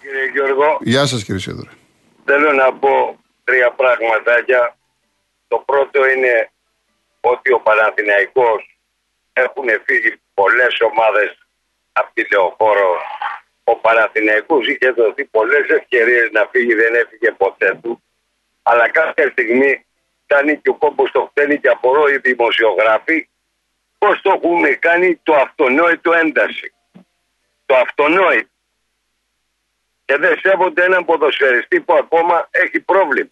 Κύριε 0.08 0.30
Γιώργο. 0.34 0.78
Γεια 0.80 1.06
σας, 1.06 1.24
κύριε 1.24 1.40
Σίδωρο. 1.40 1.70
Θέλω 2.24 2.52
να 2.52 2.72
πω 2.72 3.18
τρία 3.44 3.70
πραγματάκια. 3.70 4.76
Το 5.48 5.58
πρώτο 5.66 6.08
είναι 6.08 6.50
ότι 7.20 7.52
ο 7.52 7.60
Παναθηναϊκός 7.60 8.78
έχουν 9.32 9.68
φύγει 9.84 10.20
πολλές 10.34 10.80
ομάδες 10.80 11.38
από 11.92 12.10
τη 12.14 12.22
λεωφόρο. 12.32 12.96
Ο 13.64 13.76
Παναθηναϊκός 13.76 14.68
είχε 14.68 14.90
δοθεί 14.90 15.24
πολλές 15.24 15.68
ευκαιρίες 15.68 16.30
να 16.32 16.48
φύγει, 16.50 16.74
δεν 16.74 16.94
έφυγε 16.94 17.30
ποτέ 17.32 17.78
του. 17.82 18.02
Αλλά 18.62 18.88
κάποια 18.88 19.28
στιγμή 19.30 19.86
κάνει 20.26 20.58
και 20.60 20.68
ο 20.68 20.74
κόμπος 20.74 21.10
το 21.10 21.28
χτένει 21.30 21.58
και 21.60 21.68
απορώ 21.68 22.08
οι 22.08 22.18
δημοσιογράφοι 22.18 23.28
πώς 23.98 24.20
το 24.22 24.30
έχουν 24.30 24.78
κάνει 24.78 25.20
το 25.22 25.34
αυτονόητο 25.34 26.12
ένταση. 26.12 26.72
Το 27.66 27.74
αυτονόητο. 27.76 28.48
Και 30.08 30.16
δεν 30.16 30.38
σέβονται 30.40 30.84
έναν 30.84 31.04
ποδοσφαιριστή 31.04 31.80
που 31.80 31.94
ακόμα 31.94 32.48
έχει 32.50 32.80
πρόβλημα. 32.80 33.30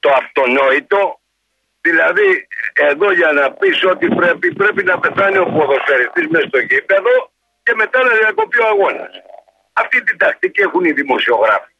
Το 0.00 0.10
αυτονόητο 0.10 1.20
Δηλαδή, 1.80 2.48
εδώ 2.72 3.12
για 3.12 3.32
να 3.32 3.52
πεις 3.52 3.84
ότι 3.84 4.08
πρέπει, 4.08 4.52
πρέπει 4.52 4.82
να 4.84 4.98
πεθάνει 4.98 5.38
ο 5.38 5.44
ποδοσφαιριστής 5.44 6.26
μέσα 6.28 6.46
στο 6.46 6.58
γήπεδο 6.58 7.30
και 7.62 7.74
μετά 7.74 8.02
να 8.02 8.14
διακοπεί 8.14 8.58
ο 8.60 8.66
αγώνας. 8.66 9.10
Αυτή 9.72 10.02
την 10.02 10.18
τακτική 10.18 10.60
έχουν 10.60 10.84
οι 10.84 10.92
δημοσιογράφοι. 10.92 11.72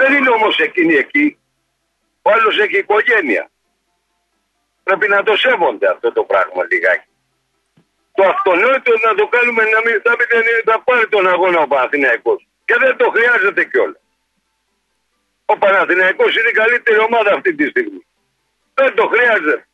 Δεν 0.00 0.12
είναι 0.12 0.30
όμως 0.30 0.58
εκείνοι 0.58 0.94
εκεί. 0.94 1.38
Ο 2.22 2.30
άλλος 2.30 2.58
έχει 2.58 2.78
οικογένεια. 2.78 3.50
Πρέπει 4.82 5.08
να 5.08 5.22
το 5.22 5.36
σέβονται 5.36 5.90
αυτό 5.90 6.12
το 6.12 6.22
πράγμα 6.24 6.64
λιγάκι. 6.70 7.08
Το 8.16 8.22
αυτονόητο 8.34 8.92
να 9.06 9.14
το 9.14 9.26
κάνουμε 9.34 9.62
να 9.74 9.80
μην, 9.84 10.00
θα, 10.04 10.12
μην, 10.18 10.62
θα 10.64 10.76
πάρει 10.86 11.08
τον 11.08 11.28
αγώνα 11.28 11.60
ο 11.60 11.66
Παναθηναϊκός. 11.66 12.48
Και 12.64 12.76
δεν 12.82 12.96
το 12.96 13.10
χρειάζεται 13.14 13.64
κιόλας. 13.64 14.00
Ο 15.44 15.58
Παναθηναϊκός 15.58 16.36
είναι 16.36 16.48
η 16.48 16.52
καλύτερη 16.52 16.98
ομάδα 16.98 17.30
αυτή 17.32 17.54
τη 17.54 17.68
στιγμή. 17.68 18.06
Δεν 18.74 18.94
το 18.94 19.06
χρειάζεται. 19.06 19.66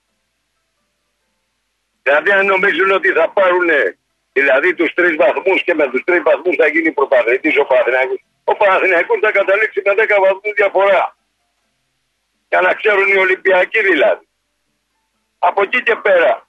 Δηλαδή 2.02 2.30
αν 2.32 2.46
νομίζουν 2.46 2.90
ότι 2.90 3.08
θα 3.12 3.30
πάρουν 3.30 3.70
δηλαδή 4.32 4.75
τους 4.75 4.94
τρεις 4.94 5.16
βαθμούς 5.16 5.62
και 5.62 5.75
με 5.75 5.90
τους 5.90 6.04
τρεις 6.04 6.22
βαθμούς 6.22 6.56
θα 6.56 6.66
γίνει 6.66 6.92
πρωταθλητής 6.92 7.58
ο 7.58 7.64
Παναθηναϊκός. 7.64 8.20
Ο 8.44 8.56
Παναθηναϊκός 8.56 9.18
θα 9.20 9.30
καταλήξει 9.30 9.82
με 9.84 9.94
10 9.96 10.20
βαθμούς 10.20 10.52
διαφορά. 10.56 11.16
Για 12.49 12.61
να 12.61 12.75
ξέρουν 12.75 13.08
οι 13.08 13.18
Ολυμπιακοί 13.18 13.80
δηλαδή. 13.82 14.28
Από 15.38 15.62
εκεί 15.62 15.82
και 15.82 15.96
πέρα. 15.96 16.46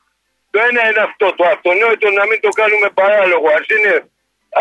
Το 0.54 0.60
ένα 0.70 0.82
είναι 0.90 1.04
αυτό, 1.10 1.34
το 1.34 1.44
αυτονόητο 1.54 2.10
να 2.10 2.26
μην 2.30 2.40
το 2.46 2.50
κάνουμε 2.50 2.90
παράλογο. 2.90 3.48
Α 3.48 3.60
είναι, 3.76 3.94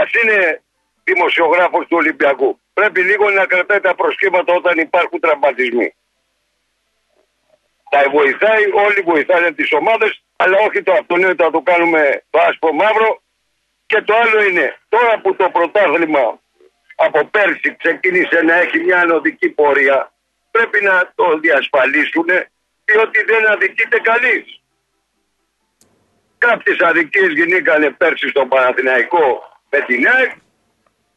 ας 0.01 0.11
είναι 0.19 0.63
δημοσιογράφος 1.05 1.87
του 1.87 1.97
Ολυμπιακού. 1.97 2.61
Πρέπει 2.73 3.01
λίγο 3.03 3.31
να 3.31 3.45
κρατάει 3.47 3.81
τα 3.81 3.95
προσχήματα 3.95 4.53
όταν 4.55 4.79
υπάρχουν 4.79 5.21
τραυματισμοί. 5.21 5.95
Τα 7.91 8.01
βοηθάει, 8.11 8.65
όλοι 8.85 9.01
βοηθάνε 9.01 9.53
τις 9.53 9.73
ομάδες, 9.73 10.23
αλλά 10.37 10.59
όχι 10.59 10.83
το 10.83 10.93
αυτονόητο 10.93 11.45
να 11.45 11.51
το 11.51 11.61
κάνουμε 11.61 12.23
το 12.31 12.39
άσπρο 12.39 12.73
μαύρο. 12.73 13.23
Και 13.87 14.01
το 14.03 14.15
άλλο 14.17 14.43
είναι, 14.43 14.77
τώρα 14.89 15.21
που 15.21 15.37
το 15.37 15.51
πρωτάθλημα 15.51 16.41
από 16.97 17.25
πέρσι 17.25 17.77
ξεκίνησε 17.77 18.41
να 18.43 18.55
έχει 18.55 18.79
μια 18.79 18.99
ανωδική 19.01 19.49
πορεία, 19.49 20.13
πρέπει 20.51 20.85
να 20.85 21.13
το 21.15 21.39
διασφαλίσουν, 21.39 22.29
διότι 22.85 23.25
δεν 23.25 23.51
αδικείται 23.51 23.99
κανείς. 24.01 24.62
Κάποιες 26.47 26.79
αδικίες 26.81 27.31
γινήκανε 27.39 27.91
πέρσι 27.91 28.29
στον 28.29 28.49
Παναθηναϊκό 28.49 29.27
με 29.71 29.81
την 29.81 30.09
ΑΕΚ 30.09 30.33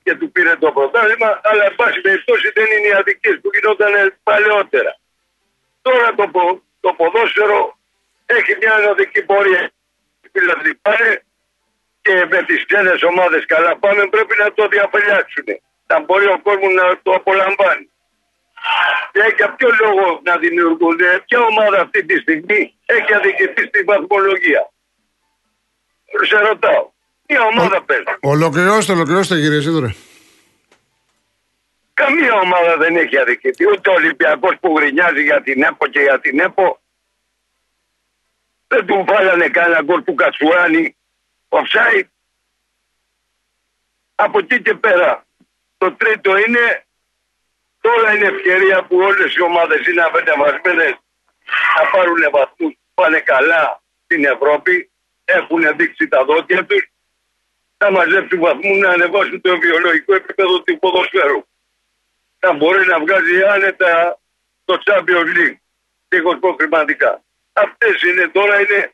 και 0.04 0.16
του 0.16 0.32
πήρε 0.32 0.56
το 0.56 0.72
πρωτάθλημα, 0.72 1.30
αλλά 1.44 1.64
εν 1.70 1.76
πάση 1.76 2.02
περιπτώσει 2.02 2.52
δεν 2.58 2.68
είναι 2.74 2.88
οι 2.88 2.98
αδικίες 3.02 3.38
που 3.42 3.50
γινόταν 3.54 3.94
παλαιότερα. 4.24 4.92
Τώρα 5.82 6.08
το, 6.16 6.26
το 6.80 6.90
ποδόσφαιρο 6.98 7.78
έχει 8.26 8.52
μια 8.60 8.74
ανωδική 8.74 9.22
πορεία. 9.24 9.72
Δηλαδή 10.32 10.76
πάνε 10.76 11.24
και 12.02 12.26
με 12.32 12.44
τις 12.48 12.66
ξένες 12.66 13.02
ομάδες 13.04 13.46
καλά 13.46 13.78
πάμε 13.78 14.08
πρέπει 14.08 14.36
να 14.44 14.54
το 14.54 14.68
διαφυλάξουν. 14.68 15.48
Να 15.88 16.00
μπορεί 16.00 16.26
ο 16.26 16.40
κόσμος 16.44 16.74
να 16.74 16.86
το 17.04 17.12
απολαμβάνει. 17.20 17.90
Και 19.12 19.34
για 19.38 19.50
ποιο 19.56 19.70
λόγο 19.84 20.22
να 20.24 20.38
δημιουργούν, 20.38 21.00
ποια 21.26 21.40
ομάδα 21.40 21.78
αυτή 21.82 22.06
τη 22.06 22.16
στιγμή 22.18 22.62
έχει 22.86 23.14
αδικηθεί 23.14 23.64
στην 23.68 23.86
βαθμολογία; 23.86 24.62
Σε 26.28 26.38
ρωτάω. 26.38 26.92
Μια 27.28 27.42
ομάδα 27.42 27.84
παίζεις; 27.84 28.06
Ολοκληρώστε, 28.20 28.92
ολοκληρώστε 28.92 29.36
κύριε 29.42 29.62
Σίδωρε. 29.62 29.94
Καμία 31.94 32.34
ομάδα 32.34 32.78
δεν 32.78 32.96
έχει 32.96 33.18
αδικηθεί. 33.18 33.68
Ούτε 33.72 33.90
ο 33.90 33.94
Ολυμπιακός 33.94 34.56
που 34.60 34.78
γρινιάζει 34.78 35.24
για 35.24 35.42
την 35.42 35.64
ΕΠΟ 35.64 35.88
και 35.88 36.00
για 36.00 36.20
την 36.20 36.40
ΕΠΟ. 36.40 36.80
Δεν 38.68 38.86
του 38.86 39.06
βάλανε 39.08 39.48
κανένα 39.48 39.82
γκολ 39.84 40.04
του 40.04 40.16
Κατσουράνη 40.16 40.96
offside. 41.50 42.08
Από 44.16 44.40
εκεί 44.40 44.62
και 44.62 44.74
πέρα. 44.74 45.26
Το 45.78 45.92
τρίτο 45.92 46.38
είναι 46.38 46.86
τώρα 47.82 48.14
είναι 48.16 48.28
ευκαιρία 48.28 48.84
που 48.84 48.98
όλες 48.98 49.36
οι 49.36 49.42
ομάδες 49.42 49.88
είναι 49.88 50.02
απεντεβασμένες 50.02 50.96
να 51.78 51.90
πάρουν 51.92 52.30
βαθμούς 52.32 52.74
πάνε 52.94 53.20
καλά 53.20 53.82
στην 54.04 54.26
Ευρώπη. 54.26 54.92
Έχουν 55.26 55.76
δείξει 55.76 56.08
τα 56.08 56.24
δόντια 56.24 56.66
τους 56.66 56.90
να 57.78 57.92
μαζέψουν 57.92 58.40
βαθμούς 58.40 58.78
να 58.78 58.90
ανεβάσουν 58.90 59.42
το 59.42 59.58
βιολογικό 59.58 60.16
επίπεδο 60.16 60.62
του 60.62 60.80
ποδοσφαίρου. 60.80 61.42
Να 62.40 62.54
μπορεί 62.54 62.86
να 62.86 63.00
βγάζει 63.00 63.44
άνετα 63.44 64.20
το 64.66 64.82
Champions 64.86 65.32
League 65.38 65.58
και 66.08 66.22
χρηματικά. 66.58 67.24
Αυτές 67.54 68.02
είναι 68.02 68.28
τώρα 68.28 68.60
είναι 68.60 68.94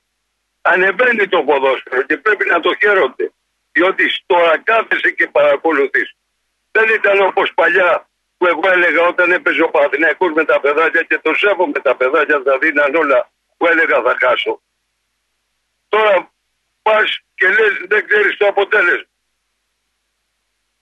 ανεβαίνει 0.62 1.28
το 1.28 1.44
ποδόσφαιρο 1.44 2.02
και 2.02 2.18
πρέπει 2.18 2.46
να 2.50 2.60
το 2.60 2.76
χαίρονται. 2.82 3.32
Διότι 3.72 4.06
τώρα 4.26 4.58
κάθεσαι 4.58 5.12
και 5.12 5.28
παρακολουθείς. 5.28 6.16
Δεν 6.72 6.90
ήταν 6.90 7.22
όπως 7.22 7.54
παλιά 7.54 8.10
που 8.38 8.48
εγώ 8.48 8.62
έλεγα 8.72 9.08
όταν 9.08 9.32
έπαιζε 9.32 9.62
ο 9.62 9.70
Παθηναϊκό 9.70 10.28
με 10.28 10.46
τα 10.46 10.60
παιδάκια 10.60 11.02
και 11.02 11.20
το 11.24 11.34
σέβομαι 11.34 11.80
τα 11.80 11.96
παιδάκια 11.96 12.42
θα 12.46 12.58
δίναν 12.58 12.96
όλα 12.96 13.30
που 13.58 13.68
έλεγα 13.68 14.02
θα 14.02 14.16
χάσω. 14.20 14.62
Τώρα 15.94 16.32
πας 16.82 17.20
και 17.36 17.48
λες 17.48 17.74
δεν 17.88 18.08
ξέρεις 18.08 18.38
το 18.38 18.46
αποτέλεσμα. 18.48 19.10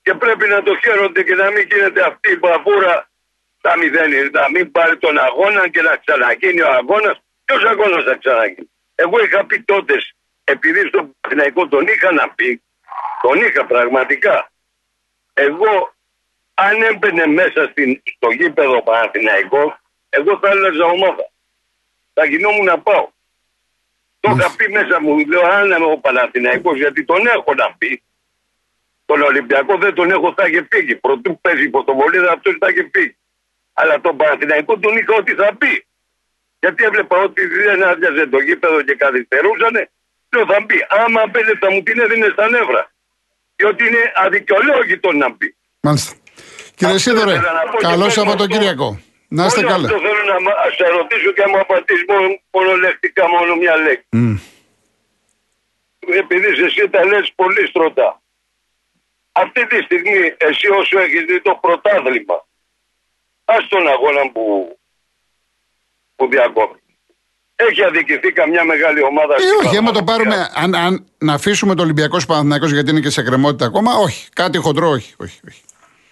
Και 0.01 0.13
πρέπει 0.13 0.47
να 0.47 0.63
το 0.63 0.77
χαίρονται 0.83 1.23
και 1.23 1.35
να 1.35 1.51
μην 1.51 1.67
γίνεται 1.71 2.01
αυτή 2.05 2.31
η 2.31 2.37
μπαβούρα 2.37 3.09
τα 3.61 3.77
μηδένι, 3.77 4.29
να 4.29 4.49
μην 4.49 4.71
πάρει 4.71 4.97
τον 4.97 5.17
αγώνα 5.17 5.69
και 5.69 5.81
να 5.81 5.95
ξαναγίνει 5.95 6.61
ο 6.61 6.71
αγώνας. 6.79 7.17
Ποιος 7.45 7.63
αγώνας 7.63 8.03
θα 8.03 8.15
ξαναγίνει; 8.15 8.71
Εγώ 8.95 9.23
είχα 9.23 9.45
πει 9.45 9.61
τότες, 9.61 10.13
επειδή 10.43 10.87
στον 10.87 11.15
Παναθηναϊκό 11.19 11.67
τον 11.67 11.87
είχα 11.87 12.11
να 12.11 12.29
πει, 12.29 12.61
τον 13.21 13.41
είχα 13.41 13.65
πραγματικά. 13.65 14.51
Εγώ, 15.33 15.93
αν 16.53 16.81
έμπαινε 16.81 17.25
μέσα 17.25 17.67
στην, 17.71 18.01
στο 18.15 18.29
γήπεδο 18.29 18.81
Παναθηναϊκό, 18.83 19.79
εγώ 20.09 20.39
θα 20.41 20.49
έλεγα 20.49 20.85
ομάδα. 20.85 21.31
Θα 22.13 22.25
γινόμουν 22.25 22.65
να 22.65 22.79
πάω. 22.79 23.09
Το 24.19 24.35
είχα 24.37 24.55
πει 24.55 24.65
μέσα 24.71 25.01
μου, 25.01 25.11
λέω 25.31 25.45
αν 25.45 25.65
είμαι 25.65 25.91
ο 25.95 25.97
Παναθηναϊκός 25.97 26.77
γιατί 26.77 27.05
τον 27.05 27.27
έχω 27.27 27.53
να 27.53 27.67
πει. 27.77 28.03
Τον 29.05 29.21
Ολυμπιακό 29.21 29.77
δεν 29.77 29.93
τον 29.93 30.11
έχω, 30.11 30.33
θα 30.37 30.47
είχε 30.47 30.67
φύγει. 30.71 30.95
Πρωτού 30.95 31.39
παίζει 31.41 31.63
η 31.63 31.69
πρωτοβολίδα, 31.69 32.31
αυτός 32.31 32.55
θα 32.59 32.67
είχε 32.69 32.89
φύγει. 32.93 33.15
Αλλά 33.73 34.01
τον 34.01 34.17
Παναθηναϊκό 34.17 34.79
τον 34.79 34.97
είχα 34.97 35.13
ότι 35.15 35.33
θα 35.33 35.55
πει. 35.57 35.85
Γιατί 36.59 36.83
έβλεπα 36.83 37.17
ότι 37.17 37.41
δεν 37.47 37.83
άδειαζε 37.83 38.27
το 38.27 38.39
γήπεδο 38.39 38.81
και 38.81 38.95
καθυστερούσανε. 38.95 39.89
Λέω 40.31 40.45
θα 40.45 40.65
πει, 40.65 40.77
άμα 40.89 41.21
πέντε 41.31 41.57
θα 41.61 41.71
μου 41.71 41.83
την 41.83 41.99
έδινε 41.99 42.29
στα 42.33 42.49
νεύρα. 42.49 42.91
Διότι 43.55 43.87
είναι 43.87 44.11
αδικαιολόγητο 44.15 45.11
να 45.11 45.33
πει. 45.33 45.55
Μάλιστα. 45.79 46.15
Κύριε 46.75 46.95
Αυτό 46.95 47.09
Σίδωρε, 47.09 47.31
ήθελα 47.31 47.53
να 47.53 47.71
πω 47.71 47.77
και 47.77 47.85
καλό 47.85 48.05
πες 48.05 48.17
μου 48.17 48.23
Σαββατοκύριακο. 48.23 48.99
Να 49.37 49.45
είστε 49.45 49.61
Μόνο 49.61 49.71
καλά. 49.73 49.85
Αυτό 49.87 49.99
θέλω 50.05 50.23
να 50.33 50.39
μα- 50.45 50.59
σε 50.77 50.85
ρωτήσω 50.97 51.31
και 51.37 51.45
μου 51.49 51.59
απαντήσεις 51.59 52.05
μόνο, 52.11 52.27
μονολεκτικά 52.55 53.23
μόνο 53.35 53.55
μια 53.55 53.75
λέξη. 53.85 54.07
Μμ. 54.11 54.35
Επειδή 55.99 56.47
εσύ 56.65 56.89
τα 56.89 57.05
λες 57.05 57.31
πολύ 57.35 57.67
στρωτά. 57.67 58.21
Αυτή 59.31 59.67
τη 59.67 59.77
στιγμή 59.81 60.17
εσύ 60.37 60.67
όσο 60.79 60.99
έχεις 60.99 61.23
δει 61.29 61.41
το 61.41 61.57
πρωτάθλημα 61.61 62.37
ας 63.45 63.67
τον 63.67 63.87
αγώνα 63.87 64.31
που, 64.33 64.77
που 66.15 66.27
διακόπτει. 66.29 66.81
Έχει 67.55 67.83
αδικηθεί 67.83 68.31
καμιά 68.31 68.63
μεγάλη 68.63 69.03
ομάδα 69.03 69.35
Ε, 69.35 69.39
στην 69.39 69.67
όχι, 69.67 69.77
άμα 69.77 69.91
το 69.91 70.03
βαθμολογία. 70.03 70.37
πάρουμε. 70.37 70.75
Αν, 70.79 70.85
αν, 70.85 71.07
να 71.17 71.33
αφήσουμε 71.33 71.75
το 71.75 71.81
Ολυμπιακό 71.83 72.17
Παναθυνακό 72.27 72.65
γιατί 72.65 72.89
είναι 72.89 72.99
και 72.99 73.09
σε 73.09 73.21
κρεμότητα 73.23 73.65
ακόμα, 73.65 73.93
όχι. 73.93 74.29
Κάτι 74.33 74.57
χοντρό, 74.57 74.89
όχι. 74.89 75.13
όχι, 75.17 75.39
όχι. 75.47 75.61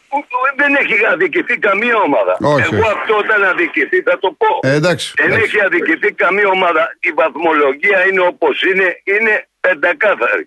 Που- 0.10 0.26
που 0.30 0.38
Δεν 0.62 0.72
έχει 0.82 0.98
αδικηθεί 1.14 1.56
καμία 1.68 1.96
ομάδα. 2.08 2.34
Όχι, 2.54 2.68
Εγώ 2.74 2.82
όχι. 2.86 2.92
αυτό 2.98 3.14
όταν 3.24 3.40
αδικηθεί 3.52 3.98
θα 4.08 4.16
το 4.24 4.30
πω. 4.42 4.50
Ε, 4.70 4.74
εντάξει. 4.80 5.14
Δεν 5.18 5.26
εντάξει. 5.28 5.44
έχει 5.46 5.60
αδικηθεί 5.68 6.10
καμία 6.24 6.48
ομάδα. 6.58 6.84
Η 7.00 7.12
βαθμολογία 7.22 8.00
είναι 8.08 8.22
όπως 8.34 8.56
είναι, 8.70 8.88
είναι 9.14 9.34
πεντακάθαρη. 9.60 10.44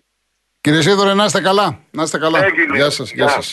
Κύριε 0.61 0.81
Σίδωρε, 0.83 1.14
να 1.14 1.25
είστε 1.25 1.40
καλά. 1.40 1.67
Να 1.90 2.02
είστε 2.02 2.19
καλά. 2.19 2.38
Έγινε. 2.45 2.76
Γεια 2.76 2.90
σας. 2.90 3.12
Γεια 3.12 3.25
Γεια. 3.25 3.35
σας. 3.35 3.47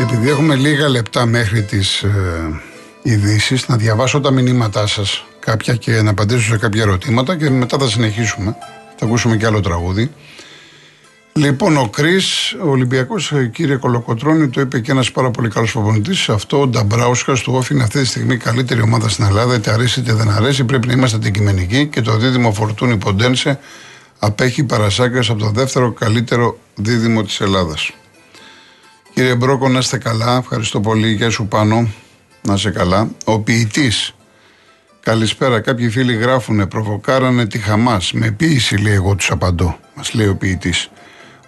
Επειδή 0.00 0.28
έχουμε 0.30 0.54
λίγα 0.54 0.88
λεπτά 0.88 1.26
μέχρι 1.26 1.62
τις 1.62 2.02
ε, 2.02 2.60
ειδήσεις, 3.02 3.68
να 3.68 3.76
διαβάσω 3.76 4.20
τα 4.20 4.30
μηνύματά 4.30 4.86
σας 4.86 5.24
κάποια 5.40 5.74
και 5.74 6.02
να 6.02 6.10
απαντήσω 6.10 6.40
σε 6.52 6.58
κάποια 6.58 6.82
ερωτήματα 6.82 7.36
και 7.36 7.50
μετά 7.50 7.78
θα 7.78 7.86
συνεχίσουμε. 7.86 8.56
Θα 8.96 9.06
ακούσουμε 9.06 9.36
και 9.36 9.46
άλλο 9.46 9.60
τραγούδι. 9.60 10.14
Λοιπόν, 11.36 11.76
ο 11.76 11.88
Κρι, 11.88 12.20
ο 12.64 12.68
Ολυμπιακός, 12.68 13.32
κύριε 13.52 13.76
Κολοκοτρόνη, 13.76 14.48
το 14.48 14.60
είπε 14.60 14.80
και 14.80 14.90
ένας 14.90 15.10
πάρα 15.10 15.30
πολύ 15.30 15.48
καλός 15.48 15.72
προπονητής. 15.72 16.28
Αυτό 16.28 16.60
ο 16.60 16.66
Νταμπράουσκα 16.66 17.32
του 17.32 17.52
Όφη 17.54 17.74
είναι 17.74 17.82
αυτή 17.82 18.00
τη 18.00 18.06
στιγμή 18.06 18.34
η 18.34 18.36
καλύτερη 18.36 18.80
ομάδα 18.80 19.08
στην 19.08 19.24
Ελλάδα. 19.24 19.54
Είτε 19.54 19.72
αρέσει 19.72 20.00
είτε 20.00 20.12
δεν 20.12 20.30
αρέσει, 20.30 20.64
πρέπει 20.64 20.86
να 20.86 20.92
είμαστε 20.92 21.16
αντικειμενικοί 21.16 21.86
και 21.86 22.00
το 22.00 22.16
δίδυμο 22.16 22.52
Φορτούνη 22.52 22.96
Ποντένσε 22.96 23.58
απέχει 24.18 24.64
παρασάγκα 24.64 25.20
από 25.20 25.38
το 25.38 25.50
δεύτερο 25.50 25.92
καλύτερο 25.92 26.58
δίδυμο 26.74 27.22
της 27.22 27.40
Ελλάδας. 27.40 27.90
Κύριε 29.14 29.34
Μπρόκο, 29.34 29.68
να 29.68 29.78
είστε 29.78 29.98
καλά. 29.98 30.36
Ευχαριστώ 30.36 30.80
πολύ. 30.80 31.12
Γεια 31.12 31.30
σου 31.30 31.46
πάνω. 31.46 31.88
Να 32.42 32.54
είσαι 32.54 32.70
καλά. 32.70 33.08
Ο 33.24 33.40
ποιητής. 33.40 34.14
Καλησπέρα. 35.00 35.60
Κάποιοι 35.60 35.88
φίλοι 35.88 36.14
γράφουνε, 36.14 36.66
προβοκάρανε 36.66 37.46
τη 37.46 37.58
Χαμάς. 37.58 38.12
Με 38.12 38.30
ποιήση 38.30 38.76
λέει, 38.76 38.94
εγώ 38.94 39.14
τους 39.14 39.30
απαντώ. 39.30 39.78
Μας 39.94 40.14
λέει 40.14 40.26
ο 40.26 40.36
ποιητής. 40.36 40.90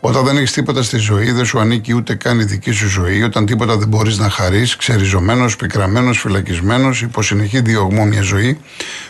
Όταν 0.00 0.24
δεν 0.24 0.36
έχεις 0.36 0.52
τίποτα 0.52 0.82
στη 0.82 0.96
ζωή, 0.96 1.30
δεν 1.30 1.44
σου 1.44 1.58
ανήκει 1.58 1.94
ούτε 1.94 2.14
καν 2.14 2.40
η 2.40 2.44
δική 2.44 2.70
σου 2.70 2.88
ζωή. 2.88 3.22
Όταν 3.22 3.46
τίποτα 3.46 3.76
δεν 3.76 3.88
μπορείς 3.88 4.18
να 4.18 4.30
χαρείς, 4.30 4.76
ξεριζωμένος, 4.76 5.56
πικραμένος, 5.56 6.18
φυλακισμένος, 6.18 7.02
υπό 7.02 7.22
συνεχή 7.22 7.60
διωγμό 7.60 8.04
μια 8.04 8.22
ζωή. 8.22 8.58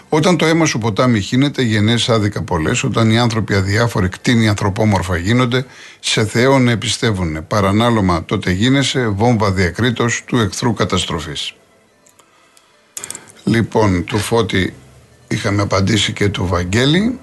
Όταν 0.09 0.37
το 0.37 0.47
αίμα 0.47 0.67
σου 0.67 0.79
ποτάμι 0.79 1.21
χύνεται, 1.21 1.63
γενναίες 1.63 2.09
άδικα 2.09 2.43
πολλές. 2.43 2.85
Όταν 2.85 3.11
οι 3.11 3.19
άνθρωποι 3.19 3.55
αδιάφοροι 3.55 4.09
κτίνοι 4.09 4.49
ανθρωπόμορφα 4.49 5.17
γίνονται, 5.17 5.67
σε 6.01 6.27
Θεό 6.27 6.59
να 6.59 6.79
πιστεύουν. 6.79 7.47
Παρανάλωμα 7.47 8.25
τότε 8.25 8.51
γίνεσαι, 8.51 9.09
βόμβα 9.09 9.53
διακρίτως 9.53 10.23
του 10.27 10.39
εχθρού 10.39 10.73
καταστροφής. 10.75 11.55
Λοιπόν, 13.45 14.05
του 14.05 14.19
Φώτη 14.19 14.75
είχαμε 15.29 15.63
απαντήσει 15.63 16.13
και 16.13 16.29
του 16.29 16.47
Βαγγέλη. 16.47 17.19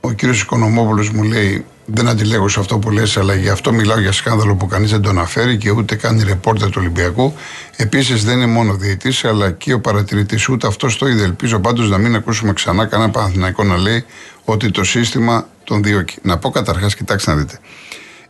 Ο 0.00 0.12
κύριος 0.12 0.40
Οικονομόπουλος 0.40 1.10
μου 1.10 1.22
λέει: 1.22 1.64
Δεν 1.90 2.08
αντιλέγω 2.08 2.48
σε 2.48 2.60
αυτό 2.60 2.78
που 2.78 2.90
λες, 2.90 3.16
αλλά 3.16 3.34
γι' 3.34 3.48
αυτό 3.48 3.72
μιλάω 3.72 4.00
για 4.00 4.12
σκάνδαλο 4.12 4.54
που 4.54 4.66
κανείς 4.66 4.90
δεν 4.90 5.00
τον 5.00 5.18
αναφέρει 5.18 5.56
και 5.56 5.70
ούτε 5.70 5.94
κάνει 5.96 6.22
ρεπόρτερ 6.22 6.68
του 6.68 6.76
Ολυμπιακού. 6.78 7.34
Επίσης 7.76 8.24
δεν 8.24 8.36
είναι 8.36 8.46
μόνο 8.46 8.74
διαιτή, 8.74 9.14
αλλά 9.22 9.50
και 9.50 9.72
ο 9.72 9.80
παρατηρητής. 9.80 10.48
Ούτε 10.48 10.66
αυτός 10.66 10.98
το 10.98 11.08
είδε. 11.08 11.24
Ελπίζω 11.24 11.58
πάντως 11.58 11.90
να 11.90 11.98
μην 11.98 12.14
ακούσουμε 12.14 12.52
ξανά 12.52 12.86
κανένα 12.86 13.10
Παναθηναϊκό 13.10 13.64
να 13.64 13.76
λέει 13.76 14.04
ότι 14.44 14.70
το 14.70 14.84
σύστημα 14.84 15.48
τον 15.64 15.82
διώκει. 15.82 16.18
Να 16.22 16.38
πω 16.38 16.50
καταρχάς, 16.50 16.94
κοιτάξτε 16.94 17.30
να 17.30 17.36
δείτε. 17.36 17.58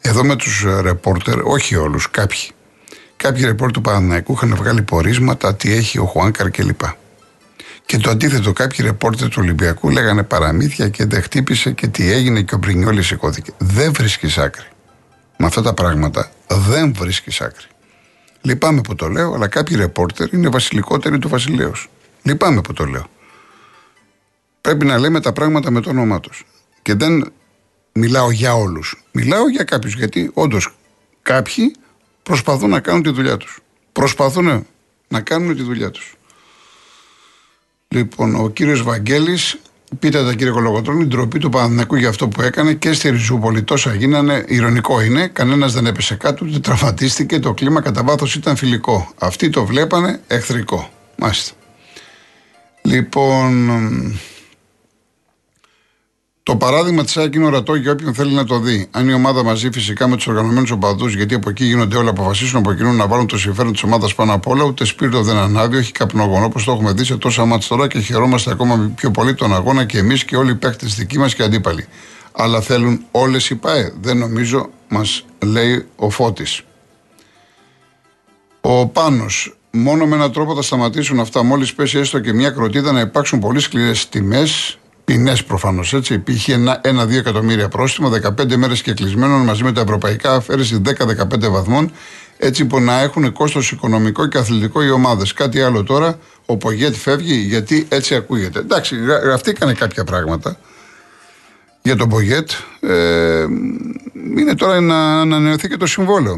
Εδώ 0.01 0.25
με 0.25 0.37
τους 0.37 0.67
ρεπόρτερ, 0.81 1.41
όχι 1.41 1.77
όλους, 1.77 2.11
κάποιοι. 2.11 2.51
Κάποιοι 3.17 3.43
ρεπόρτερ 3.45 3.71
του 3.71 3.81
Παναθηναϊκού 3.81 4.33
είχαν 4.33 4.55
βγάλει 4.57 4.83
πορίσματα, 4.83 5.55
τι 5.55 5.73
έχει 5.73 5.99
ο 5.99 6.05
Χουάνκαρ 6.05 6.51
κλπ. 6.51 6.81
Και 7.89 7.99
το 7.99 8.11
αντίθετο, 8.11 8.53
κάποιοι 8.53 8.85
ρεπόρτερ 8.87 9.29
του 9.29 9.37
Ολυμπιακού 9.41 9.91
λέγανε 9.91 10.23
παραμύθια 10.23 10.89
και 10.89 11.05
δεν 11.05 11.23
χτύπησε 11.23 11.73
και 11.73 11.87
τι 11.87 12.13
έγινε 12.13 12.43
και 12.43 12.55
ο 12.55 12.59
Μπρινιόλης 12.59 13.07
σηκώθηκε. 13.07 13.53
Δεν 13.59 13.93
βρίσκεις 13.93 14.39
άκρη. 14.39 14.67
Με 15.37 15.47
αυτά 15.47 15.63
τα 15.63 15.75
πράγματα 15.75 16.31
δεν 16.49 16.95
βρίσκεις 16.95 17.41
άκρη. 17.41 17.67
Λυπάμαι 18.41 18.81
που 18.81 18.95
το 18.95 19.09
λέω, 19.09 19.33
αλλά 19.33 19.49
κάποιοι 19.49 19.77
ρεπόρτερ 19.77 20.33
είναι 20.33 20.49
βασιλικότεροι 20.49 21.19
του 21.19 21.29
βασιλέως. 21.29 21.89
Λυπάμαι 22.23 22.61
που 22.61 22.73
το 22.73 22.85
λέω. 22.85 23.07
Πρέπει 24.61 24.85
να 24.85 24.99
λέμε 24.99 25.21
τα 25.21 25.33
πράγματα 25.33 25.71
με 25.71 25.81
το 25.81 25.91
όνομά 25.91 26.21
τους. 26.21 26.47
Και 26.83 26.95
δεν 26.95 27.33
μιλάω 27.93 28.31
για 28.31 28.55
όλους. 28.55 29.05
Μιλάω 29.13 29.49
για 29.49 29.65
κάποιους. 29.65 29.95
Γιατί 29.95 30.31
όντως 30.35 30.77
κάποιοι 31.23 31.75
προσπαθούν 32.23 32.71
να 32.71 32.81
κάνουν 32.81 33.03
τη 33.03 33.11
δουλειά 33.11 33.37
τους. 33.37 33.61
Προσπαθούν 33.93 34.67
να 35.09 35.21
κάνουν 35.21 35.57
τη 35.57 35.63
δουλειά 35.63 35.91
τους. 35.91 36.18
Λοιπόν, 37.95 38.35
ο 38.35 38.49
κύριος 38.49 38.83
Βαγγέλης, 38.83 39.59
πείτε 39.99 40.25
τα 40.25 40.35
κύριε 40.35 40.53
Κολογοτρόνη, 40.53 41.05
ντροπή 41.05 41.39
του 41.39 41.49
Παναθηναϊκού 41.49 41.97
για 41.97 42.09
αυτό 42.09 42.29
που 42.29 42.43
έκανε 42.43 42.75
και 42.75 42.93
στη 42.93 43.11
Ριζούπολη. 43.11 43.63
Τόσα 43.63 43.95
γίνανε, 43.95 44.45
ηρωνικό 44.47 45.01
είναι, 45.01 45.29
κανένας 45.29 45.73
δεν 45.73 45.87
έπεσε 45.87 46.15
κάτω, 46.15 46.47
ούτε 46.49 46.59
τραυματίστηκε, 46.59 47.39
το 47.39 47.55
κλίμα 47.55 47.81
κατά 47.81 48.03
βάθος 48.03 48.35
ήταν 48.35 48.57
φιλικό. 48.57 49.13
Αυτοί 49.19 49.51
το 49.51 49.65
βλέπανε 49.65 50.21
εχθρικό. 50.27 50.91
Μάλιστα. 51.17 51.53
Λοιπόν, 52.83 53.71
το 56.49 56.57
παράδειγμα 56.57 57.05
της 57.05 57.17
ΑΕΚ 57.17 57.35
είναι 57.35 57.47
ορατό 57.47 57.75
για 57.75 57.93
όποιον 57.93 58.15
θέλει 58.15 58.33
να 58.33 58.45
το 58.45 58.59
δει. 58.59 58.89
Αν 58.91 59.09
η 59.09 59.13
ομάδα 59.13 59.45
μαζί 59.45 59.71
φυσικά 59.71 60.09
με 60.09 60.17
τους 60.17 60.27
οργανωμένους 60.27 60.71
οπαδούς, 60.71 61.15
γιατί 61.15 61.35
από 61.35 61.51
εκεί 61.51 61.65
γίνονται 61.65 61.97
όλα, 61.97 62.11
αποφασίσουν 62.11 62.59
από 62.59 62.75
κοινού 62.75 62.93
να 62.93 63.07
βάλουν 63.07 63.27
το 63.27 63.39
συμφέρον 63.39 63.73
της 63.73 63.83
ομάδας 63.83 64.15
πάνω 64.15 64.33
απ' 64.33 64.47
όλα, 64.47 64.65
ούτε 64.65 64.85
σπίρτο 64.85 65.23
δεν 65.23 65.37
ανάβει, 65.37 65.77
όχι 65.77 65.93
καπνογόνο, 65.93 66.45
όπως 66.45 66.65
το 66.65 66.73
έχουμε 66.73 66.93
δει 66.93 67.05
σε 67.05 67.17
τόσα 67.17 67.45
μάτια 67.45 67.69
τώρα 67.69 67.89
και 67.89 67.99
χαιρόμαστε 67.99 68.51
ακόμα 68.51 68.93
πιο 68.97 69.11
πολύ 69.11 69.35
τον 69.35 69.55
αγώνα 69.55 69.85
και 69.85 69.99
εμείς 69.99 70.25
και 70.25 70.37
όλοι 70.37 70.51
οι 70.51 70.55
παίκτες 70.55 70.95
δικοί 70.95 71.19
μας 71.19 71.35
και 71.35 71.43
αντίπαλοι. 71.43 71.87
Αλλά 72.33 72.61
θέλουν 72.61 73.05
όλες 73.11 73.51
οι 73.51 73.55
ΠΑΕ. 73.55 73.93
Δεν 74.01 74.17
νομίζω, 74.17 74.71
μας 74.89 75.25
λέει 75.45 75.87
ο 75.97 76.11
Φώτης. 76.11 76.63
Ο 78.61 78.87
Πάνος, 78.87 79.57
μόνο 79.71 80.07
με 80.07 80.15
έναν 80.15 80.33
τρόπο 80.33 80.55
θα 80.55 80.63
σταματήσουν 80.63 81.21
αυτά. 81.21 81.43
Μόλις 81.43 81.75
πέσει 81.75 81.99
έστω 81.99 82.19
και 82.19 82.33
μια 82.33 82.51
κροτίδα 82.51 82.93
να 82.93 83.01
υπάρξουν 83.01 83.39
πολύ 83.39 83.61
σκληρές 83.61 84.09
τιμές, 84.09 84.79
ποινές 85.09 85.45
προφανώς 85.45 85.95
έτσι. 85.95 86.15
Υπήρχε 86.15 86.59
ένα-δύο 86.81 87.19
εκατομμύρια 87.19 87.69
πρόστιμο, 87.69 88.11
15 88.11 88.57
μέρες 88.57 88.83
και 88.83 88.93
κλεισμένων 88.93 89.41
μαζί 89.41 89.63
με 89.63 89.73
τα 89.73 89.81
ευρωπαϊκά, 89.81 90.35
αφαίρεση 90.35 90.81
10-15 90.85 91.49
βαθμών, 91.51 91.93
έτσι 92.37 92.65
που 92.65 92.81
να 92.81 93.01
έχουν 93.01 93.33
κόστος 93.33 93.71
οικονομικό 93.71 94.27
και 94.27 94.39
αθλητικό 94.39 94.83
οι 94.83 94.91
ομάδες. 94.91 95.33
Κάτι 95.33 95.61
άλλο 95.61 95.83
τώρα, 95.83 96.19
ο 96.47 96.57
Πογέτ 96.57 96.95
φεύγει 96.95 97.35
γιατί 97.35 97.87
έτσι 97.89 98.15
ακούγεται. 98.15 98.59
Εντάξει, 98.59 98.97
γρα- 98.97 99.19
γραφτήκανε 99.19 99.73
κάποια 99.73 100.05
πράγματα 100.05 100.59
για 101.83 101.97
τον 101.97 102.09
Πογέτ. 102.09 102.51
Ε, 102.81 103.45
είναι 104.39 104.55
τώρα 104.55 104.81
να 104.81 105.21
ανανεωθεί 105.21 105.69
και 105.69 105.77
το 105.77 105.87
συμβόλαιο. 105.87 106.35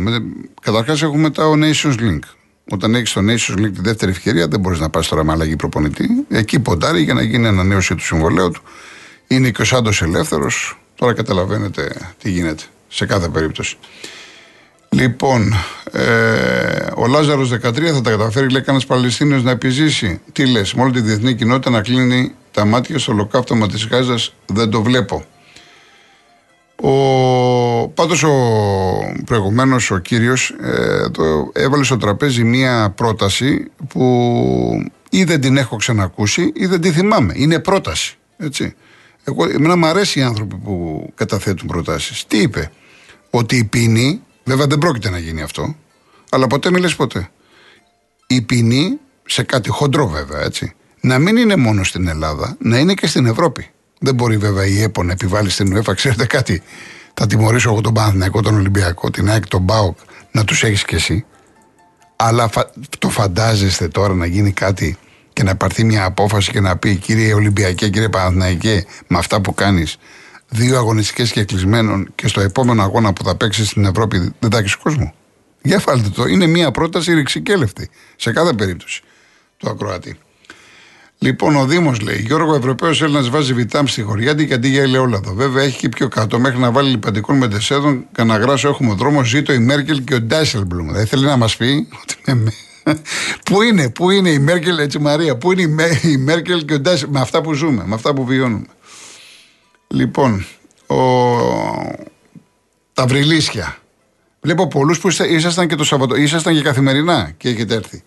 Καταρχάς 0.63 1.03
έχουμε 1.03 1.31
τα 1.31 1.45
Nations 1.45 1.95
Link. 2.01 2.40
Όταν 2.73 2.95
έχεις 2.95 3.13
το 3.13 3.21
Nations 3.21 3.59
League 3.59 3.73
τη 3.75 3.81
δεύτερη 3.81 4.11
ευκαιρία, 4.11 4.49
δεν 4.49 4.61
μπορείς 4.61 4.79
να 4.79 4.91
πας 4.91 5.09
τώρα 5.09 5.25
με 5.25 5.33
αλλαγή 5.33 5.57
προπονητή. 5.57 6.09
Εκεί 6.29 6.61
ποντάρει 6.61 7.03
για 7.03 7.15
να 7.15 7.23
γίνει 7.23 7.47
ανανέωση 7.47 7.95
του 7.95 8.05
συμβολέου 8.05 8.51
του. 8.51 8.63
Είναι 9.27 9.51
και 9.51 9.63
ο 9.63 9.65
Σάντος 9.65 10.03
ελεύθερος. 10.03 10.79
Τώρα 10.95 11.13
καταλαβαίνετε 11.13 11.93
τι 12.23 12.31
γίνεται 12.31 12.63
σε 12.89 13.07
κάθε 13.07 13.29
περίπτωση. 13.29 13.77
Λοιπόν, 14.89 15.55
ε, 15.93 16.87
ο 16.97 17.07
Λάζαρος 17.07 17.51
13 17.51 17.93
θα 17.93 18.01
τα 18.01 18.11
καταφέρει, 18.11 18.51
λέει 18.51 18.63
κανένας 18.63 18.87
Παλαιστίνιος 18.87 19.43
να 19.43 19.51
επιζήσει. 19.51 20.21
Τι 20.33 20.47
λες, 20.47 20.75
με 20.75 20.83
όλη 20.83 20.93
τη 20.93 21.01
διεθνή 21.01 21.35
κοινότητα 21.35 21.71
να 21.71 21.81
κλείνει 21.81 22.35
τα 22.51 22.65
μάτια 22.65 22.99
στο 22.99 23.13
ολοκαύτωμα 23.13 23.69
της 23.69 23.87
Γάζας, 23.87 24.35
δεν 24.47 24.71
το 24.71 24.83
βλέπω. 24.83 25.25
Ο, 26.83 27.89
πάντως 27.89 28.23
ο 28.23 28.33
προηγουμένως 29.25 29.91
ο 29.91 29.99
κύριος 29.99 30.55
ε, 30.63 31.11
το 31.11 31.51
έβαλε 31.53 31.85
στο 31.85 31.97
τραπέζι 31.97 32.45
μία 32.45 32.93
πρόταση 32.97 33.71
που 33.89 34.91
ή 35.11 35.25
δεν 35.25 35.41
την 35.41 35.57
έχω 35.57 35.77
ξανακούσει 35.77 36.53
ή 36.55 36.67
δεν 36.67 36.81
τη 36.81 36.91
θυμάμαι. 36.91 37.33
Είναι 37.37 37.59
πρόταση. 37.59 38.19
Έτσι. 38.37 38.75
Εγώ, 39.25 39.45
εμένα 39.45 39.77
μου 39.77 39.87
αρέσει 39.87 40.19
οι 40.19 40.23
άνθρωποι 40.23 40.57
που 40.57 41.07
καταθέτουν 41.15 41.69
προτάσεις. 41.69 42.25
Τι 42.27 42.39
είπε, 42.39 42.71
ότι 43.31 43.57
η 43.57 43.65
ποινή, 43.65 44.23
βέβαια 44.45 44.67
δεν 44.67 44.79
πρόκειται 44.79 45.11
να 45.11 45.19
γίνει 45.19 45.43
αυτό, 45.43 45.77
αλλά 46.31 46.47
ποτέ 46.47 46.71
μιλες 46.71 46.97
ποτέ. 46.97 47.29
Η 48.27 48.43
ποινή, 48.43 48.99
σε 49.27 49.43
κάτι 49.43 49.71
χοντρό 49.71 50.09
βέβαια, 50.09 50.41
έτσι, 50.41 50.73
να 51.01 51.19
μην 51.19 51.37
είναι 51.37 51.57
μόνο 51.57 51.85
στην 51.85 52.09
Ελλάδα, 52.09 52.57
να 52.59 52.79
είναι 52.79 52.95
και 52.95 53.07
στην 53.07 53.27
Ευρώπη. 53.27 53.71
Δεν 54.03 54.15
μπορεί 54.15 54.37
βέβαια 54.37 54.67
η 54.67 54.83
ΕΠΟ 54.83 55.03
να 55.03 55.13
επιβάλλει 55.13 55.51
στην 55.51 55.77
UEFA, 55.77 55.95
ξέρετε 55.95 56.27
κάτι. 56.27 56.63
Θα 57.15 57.27
τιμωρήσω 57.27 57.71
εγώ 57.71 57.81
τον 57.81 57.95
Παναθηναϊκό, 57.95 58.43
τον 58.43 58.55
Ολυμπιακό, 58.55 59.11
την 59.11 59.31
ΑΕΚ, 59.31 59.47
τον 59.47 59.67
ΠΑΟΚ, 59.67 59.99
να 60.33 60.45
τους 60.45 60.63
έχεις 60.63 60.85
κι 60.85 60.95
εσύ. 60.95 61.25
Αλλά 62.17 62.49
φα... 62.49 62.71
το 62.99 63.09
φαντάζεστε 63.09 63.89
τώρα 63.89 64.15
να 64.15 64.27
γίνει 64.27 64.53
κάτι 64.53 64.99
και 65.33 65.43
να 65.43 65.57
πάρθει 65.57 65.85
μια 65.85 66.05
απόφαση 66.05 66.51
και 66.51 66.61
να 66.61 66.77
πει 66.77 66.97
κύριε 66.97 67.35
Ολυμπιακέ, 67.35 67.89
κύριε 67.89 68.09
Παναθηναϊκέ, 68.09 68.85
με 69.07 69.19
αυτά 69.19 69.41
που 69.41 69.55
κάνεις, 69.55 69.97
δύο 70.49 70.77
αγωνιστικές 70.77 71.33
και 71.33 71.45
κλεισμένων 71.45 72.13
και 72.15 72.29
στο 72.29 72.41
επόμενο 72.41 72.83
αγώνα 72.83 73.13
που 73.13 73.25
θα 73.25 73.37
παίξεις 73.37 73.69
στην 73.69 73.85
Ευρώπη 73.85 74.33
δεν 74.39 74.51
θα 74.51 74.59
έχεις 74.59 74.75
κόσμο. 74.75 75.15
Για 75.63 75.79
φάλτε 75.79 76.09
το. 76.09 76.25
Είναι 76.25 76.47
μια 76.47 76.71
πρόταση 76.71 77.15
ρηξικέλευτη 77.15 77.91
σε 78.17 78.33
κάθε 78.33 78.53
περίπτωση 78.53 79.03
του 79.57 79.71
ακροατή. 79.71 80.19
Λοιπόν, 81.23 81.57
ο 81.57 81.67
Δήμος 81.67 82.01
λέει: 82.01 82.23
Γιώργο 82.27 82.55
Ευρωπαίος 82.55 83.03
Έλληνας 83.03 83.29
βάζει 83.29 83.53
βιτάμ 83.53 83.87
στη 83.87 84.03
χωριά 84.03 84.35
και 84.35 84.55
αντί 84.55 84.69
για 84.69 84.83
ελαιόλαδο. 84.83 85.35
Βέβαια 85.35 85.63
έχει 85.63 85.79
και 85.79 85.89
πιο 85.89 86.09
κάτω 86.09 86.39
μέχρι 86.39 86.59
να 86.59 86.71
βάλει 86.71 86.91
λιπαντικών 86.91 87.37
μετεσέδων. 87.37 88.07
Καναγράσο 88.13 88.69
έχουμε 88.69 88.95
δρόμος. 88.95 89.29
Ζήτω 89.29 89.53
η 89.53 89.59
Μέρκελ 89.59 90.05
και 90.05 90.15
ο 90.15 90.21
Ντάισελμπλουμ. 90.21 90.93
Δεν 90.93 91.07
θέλει 91.07 91.25
να 91.25 91.37
μας 91.37 91.57
πει 91.57 91.89
ότι. 92.03 92.53
πού 93.51 93.63
είναι, 93.63 93.91
πού 93.91 94.11
είναι 94.11 94.31
η 94.31 94.39
Μέρκελ, 94.39 94.79
έτσι 94.79 94.99
Μαρία, 94.99 95.37
πού 95.37 95.53
είναι 95.53 95.63
η 96.03 96.17
Μέρκελ 96.17 96.65
και 96.65 96.75
ο 96.75 96.81
Ντάισελμπλουμ. 96.81 97.15
Με 97.15 97.21
αυτά 97.21 97.41
που 97.41 97.53
ζούμε, 97.53 97.83
με 97.87 97.95
αυτά 97.95 98.15
που 98.15 98.25
βιώνουμε. 98.25 98.67
Λοιπόν, 99.87 100.47
ο... 100.87 100.97
τα 102.93 103.07
βρυλίσια. 103.07 103.77
Βλέπω 104.41 104.69
πολλούς 104.69 105.01
που 105.01 105.09
ήσασταν 105.29 105.69
και 105.69 105.75
το 105.75 105.85
Σαββατο... 105.85 106.17
ήσασταν 106.17 106.55
και 106.55 106.63
καθημερινά 106.63 107.33
και 107.37 107.49
έχετε 107.49 107.75
έρθει 107.75 108.03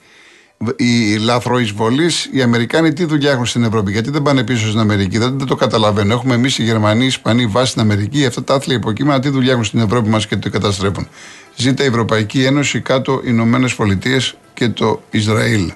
η 0.76 1.16
λάθρο-εισβολή, 1.16 2.10
οι 2.32 2.42
Αμερικάνοι 2.42 2.94
τι 2.94 3.06
δουλειά 3.06 3.32
έχουν 3.32 3.46
στην 3.46 3.64
Ευρώπη, 3.64 3.92
γιατί 3.92 4.10
δεν 4.12 4.22
πάνε 4.22 4.44
πίσω 4.44 4.68
στην 4.68 4.80
Αμερική, 4.80 5.18
δεν, 5.18 5.38
δεν 5.38 5.48
το 5.48 5.56
καταλαβαίνω. 5.56 6.14
Έχουμε 6.14 6.34
εμείς 6.34 6.58
οι 6.58 6.64
Γερμανοί, 6.64 7.04
οι 7.04 7.08
Ισπανοί 7.08 7.46
βάσει 7.46 7.70
στην 7.70 7.82
Αμερική, 7.82 8.26
αυτά 8.26 8.44
τα 8.44 8.54
άθλια 8.54 8.76
υποκείμενα 8.76 9.20
τι 9.20 9.30
δουλειά 9.30 9.52
έχουν 9.52 9.64
στην 9.64 9.80
Ευρώπη 9.80 10.10
μας 10.10 10.28
και 10.28 10.38
το 10.38 10.50
καταστρέφουν; 10.50 11.08
Ζήτα 11.56 11.84
η 11.84 11.88
Ευρωπαϊκή 11.88 12.44
Ένωση, 12.44 12.82
κάτω 12.82 13.14
οι 13.14 13.26
Ηνωμένες 13.28 13.76
Πολιτείες 13.76 14.36
και 14.54 14.70
το 14.70 15.02
Ισραήλ. 15.10 15.72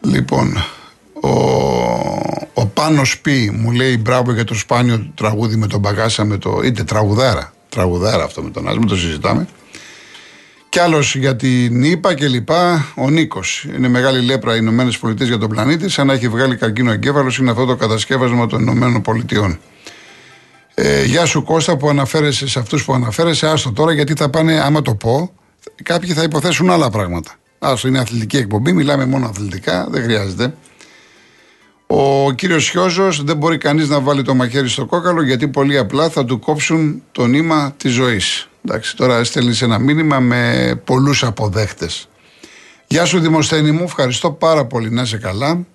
Λοιπόν, 0.00 0.64
ο, 1.20 1.30
ο 2.54 2.66
Πάνος 2.66 3.18
Πι 3.18 3.50
μου 3.60 3.70
λέει 3.70 3.98
μπράβο 4.00 4.32
για 4.32 4.44
το 4.44 4.54
σπάνιο 4.54 5.06
τραγούδι 5.14 5.56
με 5.56 5.66
τον 5.66 5.80
Μπαγκάσα, 5.80 6.24
με 6.24 6.38
το, 6.38 6.60
είτε 6.64 6.84
τραγουδάρα, 6.84 7.52
τραγουδάρα 7.68 8.24
αυτό 8.24 8.42
με 8.42 8.50
τον 8.50 8.68
Άσμο, 8.68 8.84
το 8.84 8.96
συζητάμε. 8.96 9.46
Κι 10.76 10.82
άλλος 10.82 11.16
για 11.16 11.36
την 11.36 11.82
ΙΠΑ 11.82 12.14
και 12.14 12.28
λοιπά, 12.28 12.86
ο 12.94 13.10
Νίκος. 13.10 13.66
Είναι 13.76 13.88
μεγάλη 13.88 14.20
λέπρα 14.20 14.54
οι 14.54 14.58
Ηνωμένες 14.60 14.98
Πολιτείες 14.98 15.28
για 15.28 15.38
τον 15.38 15.48
πλανήτη, 15.48 15.88
σαν 15.88 16.06
να 16.06 16.12
έχει 16.12 16.28
βγάλει 16.28 16.56
καρκίνο 16.56 16.92
εγκέφαλος, 16.92 17.38
είναι 17.38 17.50
αυτό 17.50 17.64
το 17.64 17.76
κατασκεύασμα 17.76 18.46
των 18.46 18.60
Ηνωμένων 18.60 19.02
Πολιτειών. 19.02 19.58
Ε, 20.74 21.04
γεια 21.04 21.24
σου 21.24 21.42
Κώστα 21.42 21.76
που 21.76 21.88
αναφέρεσαι 21.88 22.48
σε 22.48 22.58
αυτούς 22.58 22.84
που 22.84 22.94
αναφέρεσαι. 22.94 23.46
Άστο 23.46 23.72
τώρα 23.72 23.92
γιατί 23.92 24.14
θα 24.16 24.30
πάνε, 24.30 24.60
άμα 24.60 24.82
το 24.82 24.94
πω, 24.94 25.32
κάποιοι 25.82 26.12
θα 26.12 26.22
υποθέσουν 26.22 26.70
άλλα 26.70 26.90
πράγματα. 26.90 27.34
Άστο, 27.58 27.88
είναι 27.88 27.98
αθλητική 27.98 28.36
εκπομπή, 28.36 28.72
μιλάμε 28.72 29.06
μόνο 29.06 29.26
αθλητικά, 29.26 29.86
δεν 29.90 30.02
χρειάζεται. 30.02 30.54
Ο 31.86 32.32
κύριος 32.32 32.68
Χιόζο 32.68 33.08
δεν 33.20 33.36
μπορεί 33.36 33.58
κανείς 33.58 33.88
να 33.88 34.00
βάλει 34.00 34.22
το 34.22 34.34
μαχαίρι 34.34 34.68
στο 34.68 34.86
κόκαλο 34.86 35.22
γιατί 35.22 35.48
πολύ 35.48 35.78
απλά 35.78 36.08
θα 36.08 36.24
του 36.24 36.38
κόψουν 36.38 37.02
το 37.12 37.26
νήμα 37.26 37.74
της 37.76 37.92
ζωής. 37.92 38.48
Εντάξει, 38.68 38.96
τώρα 38.96 39.24
στέλνεις 39.24 39.62
ένα 39.62 39.78
μήνυμα 39.78 40.20
με 40.20 40.72
πολλούς 40.84 41.24
αποδέχτε. 41.24 41.88
Γεια 42.86 43.04
σου 43.04 43.20
Δημοσθένη 43.20 43.70
μου, 43.70 43.82
ευχαριστώ 43.82 44.30
πάρα 44.30 44.64
πολύ, 44.64 44.90
να 44.90 45.02
είσαι 45.02 45.16
καλά. 45.16 45.66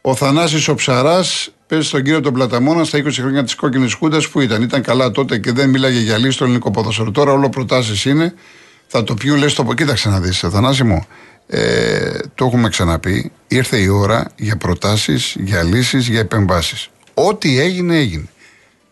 Ο 0.00 0.14
Θανάσης 0.14 0.68
ο 0.68 0.74
Ψαράς 0.74 1.50
παίζει 1.66 1.86
στον 1.86 2.02
κύριο 2.02 2.20
τον 2.20 2.32
Πλαταμόνα 2.32 2.84
στα 2.84 2.98
20 2.98 3.10
χρόνια 3.10 3.44
της 3.44 3.54
κόκκινης 3.54 3.92
Χούντας 3.94 4.28
που 4.28 4.40
ήταν; 4.40 4.62
Ήταν 4.62 4.82
καλά 4.82 5.10
τότε 5.10 5.38
και 5.38 5.52
δεν 5.52 5.68
μίλαγε 5.70 5.98
για 5.98 6.18
λύση 6.18 6.30
στο 6.30 6.44
ελληνικό 6.44 6.70
ποδόσφαιρο. 6.70 7.10
Τώρα 7.10 7.32
όλο 7.32 7.48
προτάσεις 7.48 8.04
είναι. 8.04 8.34
Θα 8.86 9.04
το 9.04 9.14
πιούν, 9.14 9.38
λες 9.38 9.54
το 9.54 9.64
πω. 9.64 9.74
Κοίταξε 9.74 10.08
να 10.08 10.20
δεις, 10.20 10.38
Θανάση 10.38 10.84
μου. 10.84 11.06
Ε, 11.46 12.18
το 12.34 12.44
έχουμε 12.44 12.68
ξαναπεί. 12.68 13.32
Ήρθε 13.48 13.76
η 13.76 13.88
ώρα 13.88 14.30
για 14.36 14.56
προτάσεις, 14.56 15.36
για 15.38 15.62
λύσεις, 15.62 16.08
για 16.08 16.20
επεμβάσεις. 16.20 16.88
Ό,τι 17.14 17.60
έγινε, 17.60 17.96
έγινε. 17.96 18.28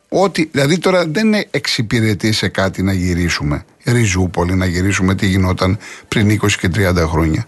Ότι, 0.09 0.49
δηλαδή 0.53 0.79
τώρα 0.79 1.07
δεν 1.07 1.35
εξυπηρετεί 1.51 2.33
σε 2.33 2.49
κάτι 2.49 2.83
να 2.83 2.93
γυρίσουμε. 2.93 3.65
Ριζούπολη 3.85 4.55
να 4.55 4.67
γυρίσουμε 4.67 5.15
τι 5.15 5.27
γινόταν 5.27 5.79
πριν 6.09 6.41
20 6.43 6.51
και 6.51 6.71
30 6.75 6.95
χρόνια. 7.09 7.47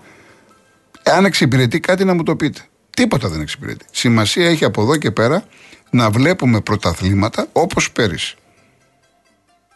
Αν 1.04 1.24
εξυπηρετεί 1.24 1.80
κάτι 1.80 2.04
να 2.04 2.14
μου 2.14 2.22
το 2.22 2.36
πείτε. 2.36 2.60
Τίποτα 2.90 3.28
δεν 3.28 3.40
εξυπηρετεί. 3.40 3.84
Σημασία 3.90 4.48
έχει 4.48 4.64
από 4.64 4.82
εδώ 4.82 4.96
και 4.96 5.10
πέρα 5.10 5.44
να 5.90 6.10
βλέπουμε 6.10 6.60
πρωταθλήματα 6.60 7.46
όπως 7.52 7.92
πέρυσι. 7.92 8.36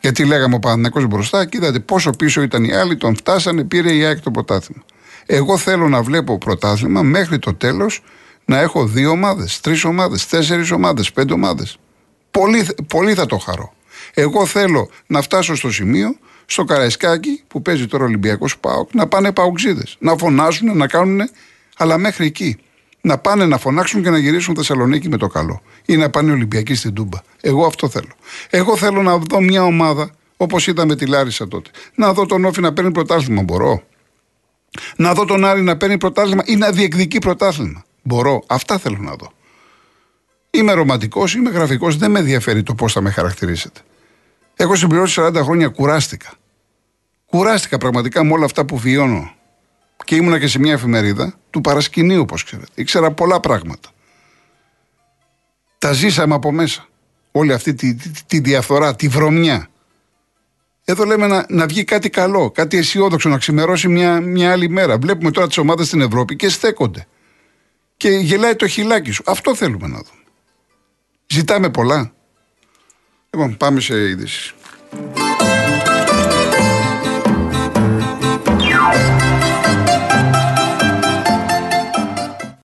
Γιατί 0.01 0.25
λέγαμε 0.25 0.55
ο 0.55 0.59
Παναθηναϊκός 0.59 1.07
μπροστά 1.07 1.45
και 1.45 1.57
είδατε 1.57 1.81
πόσο 1.81 2.11
πίσω 2.11 2.43
ήταν 2.43 2.65
οι 2.65 2.75
άλλοι, 2.75 2.97
τον 2.97 3.17
φτάσανε, 3.17 3.65
πήρε 3.65 3.93
η 3.93 4.05
ΑΕΚ 4.05 4.21
το 4.21 4.31
πρωτάθλημα. 4.31 4.83
Εγώ 5.27 5.57
θέλω 5.57 5.89
να 5.89 6.03
βλέπω 6.03 6.39
πρωτάθλημα 6.39 7.03
μέχρι 7.03 7.39
το 7.39 7.55
τέλος 7.55 8.03
να 8.45 8.61
έχω 8.61 8.87
δύο 8.87 9.11
ομάδες, 9.11 9.61
τρεις 9.61 9.85
ομάδες, 9.85 10.27
τέσσερις 10.27 10.71
ομάδες, 10.71 11.13
πέντε 11.13 11.33
ομάδες. 11.33 11.79
Πολύ, 12.33 12.67
πολύ 12.89 13.15
θα 13.15 13.27
το 13.27 13.39
χαρώ. 13.39 13.73
Εγώ 14.15 14.47
θέλω 14.47 14.89
να 15.07 15.23
φτάσω 15.23 15.55
στο 15.55 15.73
σημείο, 15.73 16.17
στο 16.47 16.65
Καραϊσκάκι 16.65 17.43
που 17.49 17.63
παίζει 17.63 17.87
τώρα 17.87 18.03
ο 18.03 18.07
Ολυμπιακός 18.07 18.59
Πάοκ, 18.59 18.95
να 18.95 19.07
πάνε 19.07 19.33
παουξίδε. 19.33 19.83
Να 19.99 20.17
φωνάζουν, 20.17 20.77
να 20.77 20.87
κάνουν, 20.87 21.21
αλλά 21.77 21.99
μέχρι 21.99 22.27
εκεί. 22.27 22.59
Να 23.01 23.19
πάνε 23.19 23.47
να 23.47 23.59
φωνάξουν 23.59 24.03
και 24.03 24.11
να 24.11 24.19
γυρίσουν 24.19 24.55
Θεσσαλονίκη 24.57 25.09
με 25.09 25.17
το 25.17 25.27
καλό. 25.27 25.63
Ή 25.87 25.97
να 25.97 26.11
πάνε 26.11 26.33
Ολυμπιακοί 26.33 26.75
στην 26.75 26.95
Τούμπα. 26.95 27.19
Εγώ 27.41 27.67
αυτό 27.67 27.89
θέλω. 27.89 28.13
Εγώ 28.51 28.77
θέλω 28.77 29.03
να 29.03 29.19
δω 29.19 29.41
μια 29.41 29.65
ομάδα 29.65 30.11
όπως 30.37 30.67
είδαμε 30.67 30.97
τη 30.97 31.07
Λάρισα 31.07 31.49
τότε. 31.49 31.71
Να 31.95 32.13
δω 32.13 32.27
τον 32.27 32.45
Όφη 32.45 32.61
να 32.61 32.73
παίρνει 32.73 32.93
πρωτάθλημα. 32.93 33.43
Μπορώ. 33.43 33.83
Να 34.97 35.15
δω 35.15 35.25
τον 35.25 35.45
Άρη 35.45 35.63
να 35.63 35.77
παίρνει 35.77 35.99
πρωτάθλημα 35.99 36.43
ή 36.47 36.57
να 36.57 36.71
διεκδικεί 36.71 37.19
πρωτάθλημα. 37.19 37.85
Μπορώ. 38.03 38.43
Αυτά 38.47 38.79
θέλω 38.79 38.99
να 39.01 39.15
δω. 39.15 39.33
Είμαι 40.55 40.73
ρομαντικός, 40.73 41.35
είμαι 41.35 41.51
γραφικός, 41.51 41.97
δεν 41.97 42.11
με 42.11 42.19
ενδιαφέρει 42.19 42.63
το 42.63 42.75
πώς 42.75 42.93
θα 42.93 43.01
με 43.01 43.11
χαρακτηρίσετε. 43.11 43.81
Έχω 44.57 44.75
συμπληρώσει 44.75 45.21
40 45.25 45.35
χρόνια, 45.35 45.69
κουράστηκα. 45.69 46.33
Κουράστηκα 47.27 47.79
πραγματικά 47.79 48.25
με 48.25 48.33
όλα 48.33 48.45
αυτά 48.45 48.65
που 48.65 48.79
βιώνω. 48.79 49.35
Και 50.05 50.15
ήμουνα 50.15 50.39
και 50.39 50.47
σε 50.47 50.59
μια 50.59 50.73
εφημερίδα 50.73 51.39
του 51.51 51.61
παρασκηνίου, 51.61 52.21
όπως 52.21 52.45
ξέρετε. 52.45 52.71
Ήξερα 52.75 53.13
πολλά 53.13 53.41
πράγματα. 53.41 53.89
Τα 55.79 55.93
ζήσαμε 55.93 56.35
από 56.35 56.53
μέσα. 56.53 56.89
Όλη 57.33 57.53
αυτή 57.53 57.75
τη, 57.75 57.95
τη, 57.95 58.11
τη 58.27 58.39
διαφθορά, 58.39 58.97
τη 58.97 59.09
βρωμιά. 59.09 59.69
Εδώ 60.85 61.05
λέμε 61.05 61.27
να, 61.27 61.47
να 61.49 61.67
βγει 61.67 61.85
κάτι 61.85 62.11
καλό, 62.11 62.51
κάτι 62.51 62.77
αισιόδοξο, 62.77 63.29
να 63.29 63.39
ξημερώσει 63.39 63.89
μια, 63.89 64.21
μια 64.21 64.53
άλλη 64.53 64.69
μέρα. 64.69 64.99
Βλέπουμε 64.99 65.31
τώρα 65.31 65.47
τις 65.47 65.59
ομάδες 65.59 65.87
στην 65.87 66.01
Ευρώπη 66.01 66.37
και 66.37 66.49
στέκονται. 66.49 67.07
Και 67.97 68.09
γελάει 68.09 68.57
το 68.57 68.67
χιλάκι 68.67 69.11
σου. 69.11 69.23
Αυτό 69.27 69.55
θέλουμε 69.55 69.87
να 69.87 69.97
δούμε. 69.97 70.22
Ζητάμε 71.33 71.71
πολλά. 71.71 72.13
Λοιπόν, 73.31 73.57
πάμε 73.57 73.81
σε 73.81 74.09
είδηση. 74.09 74.55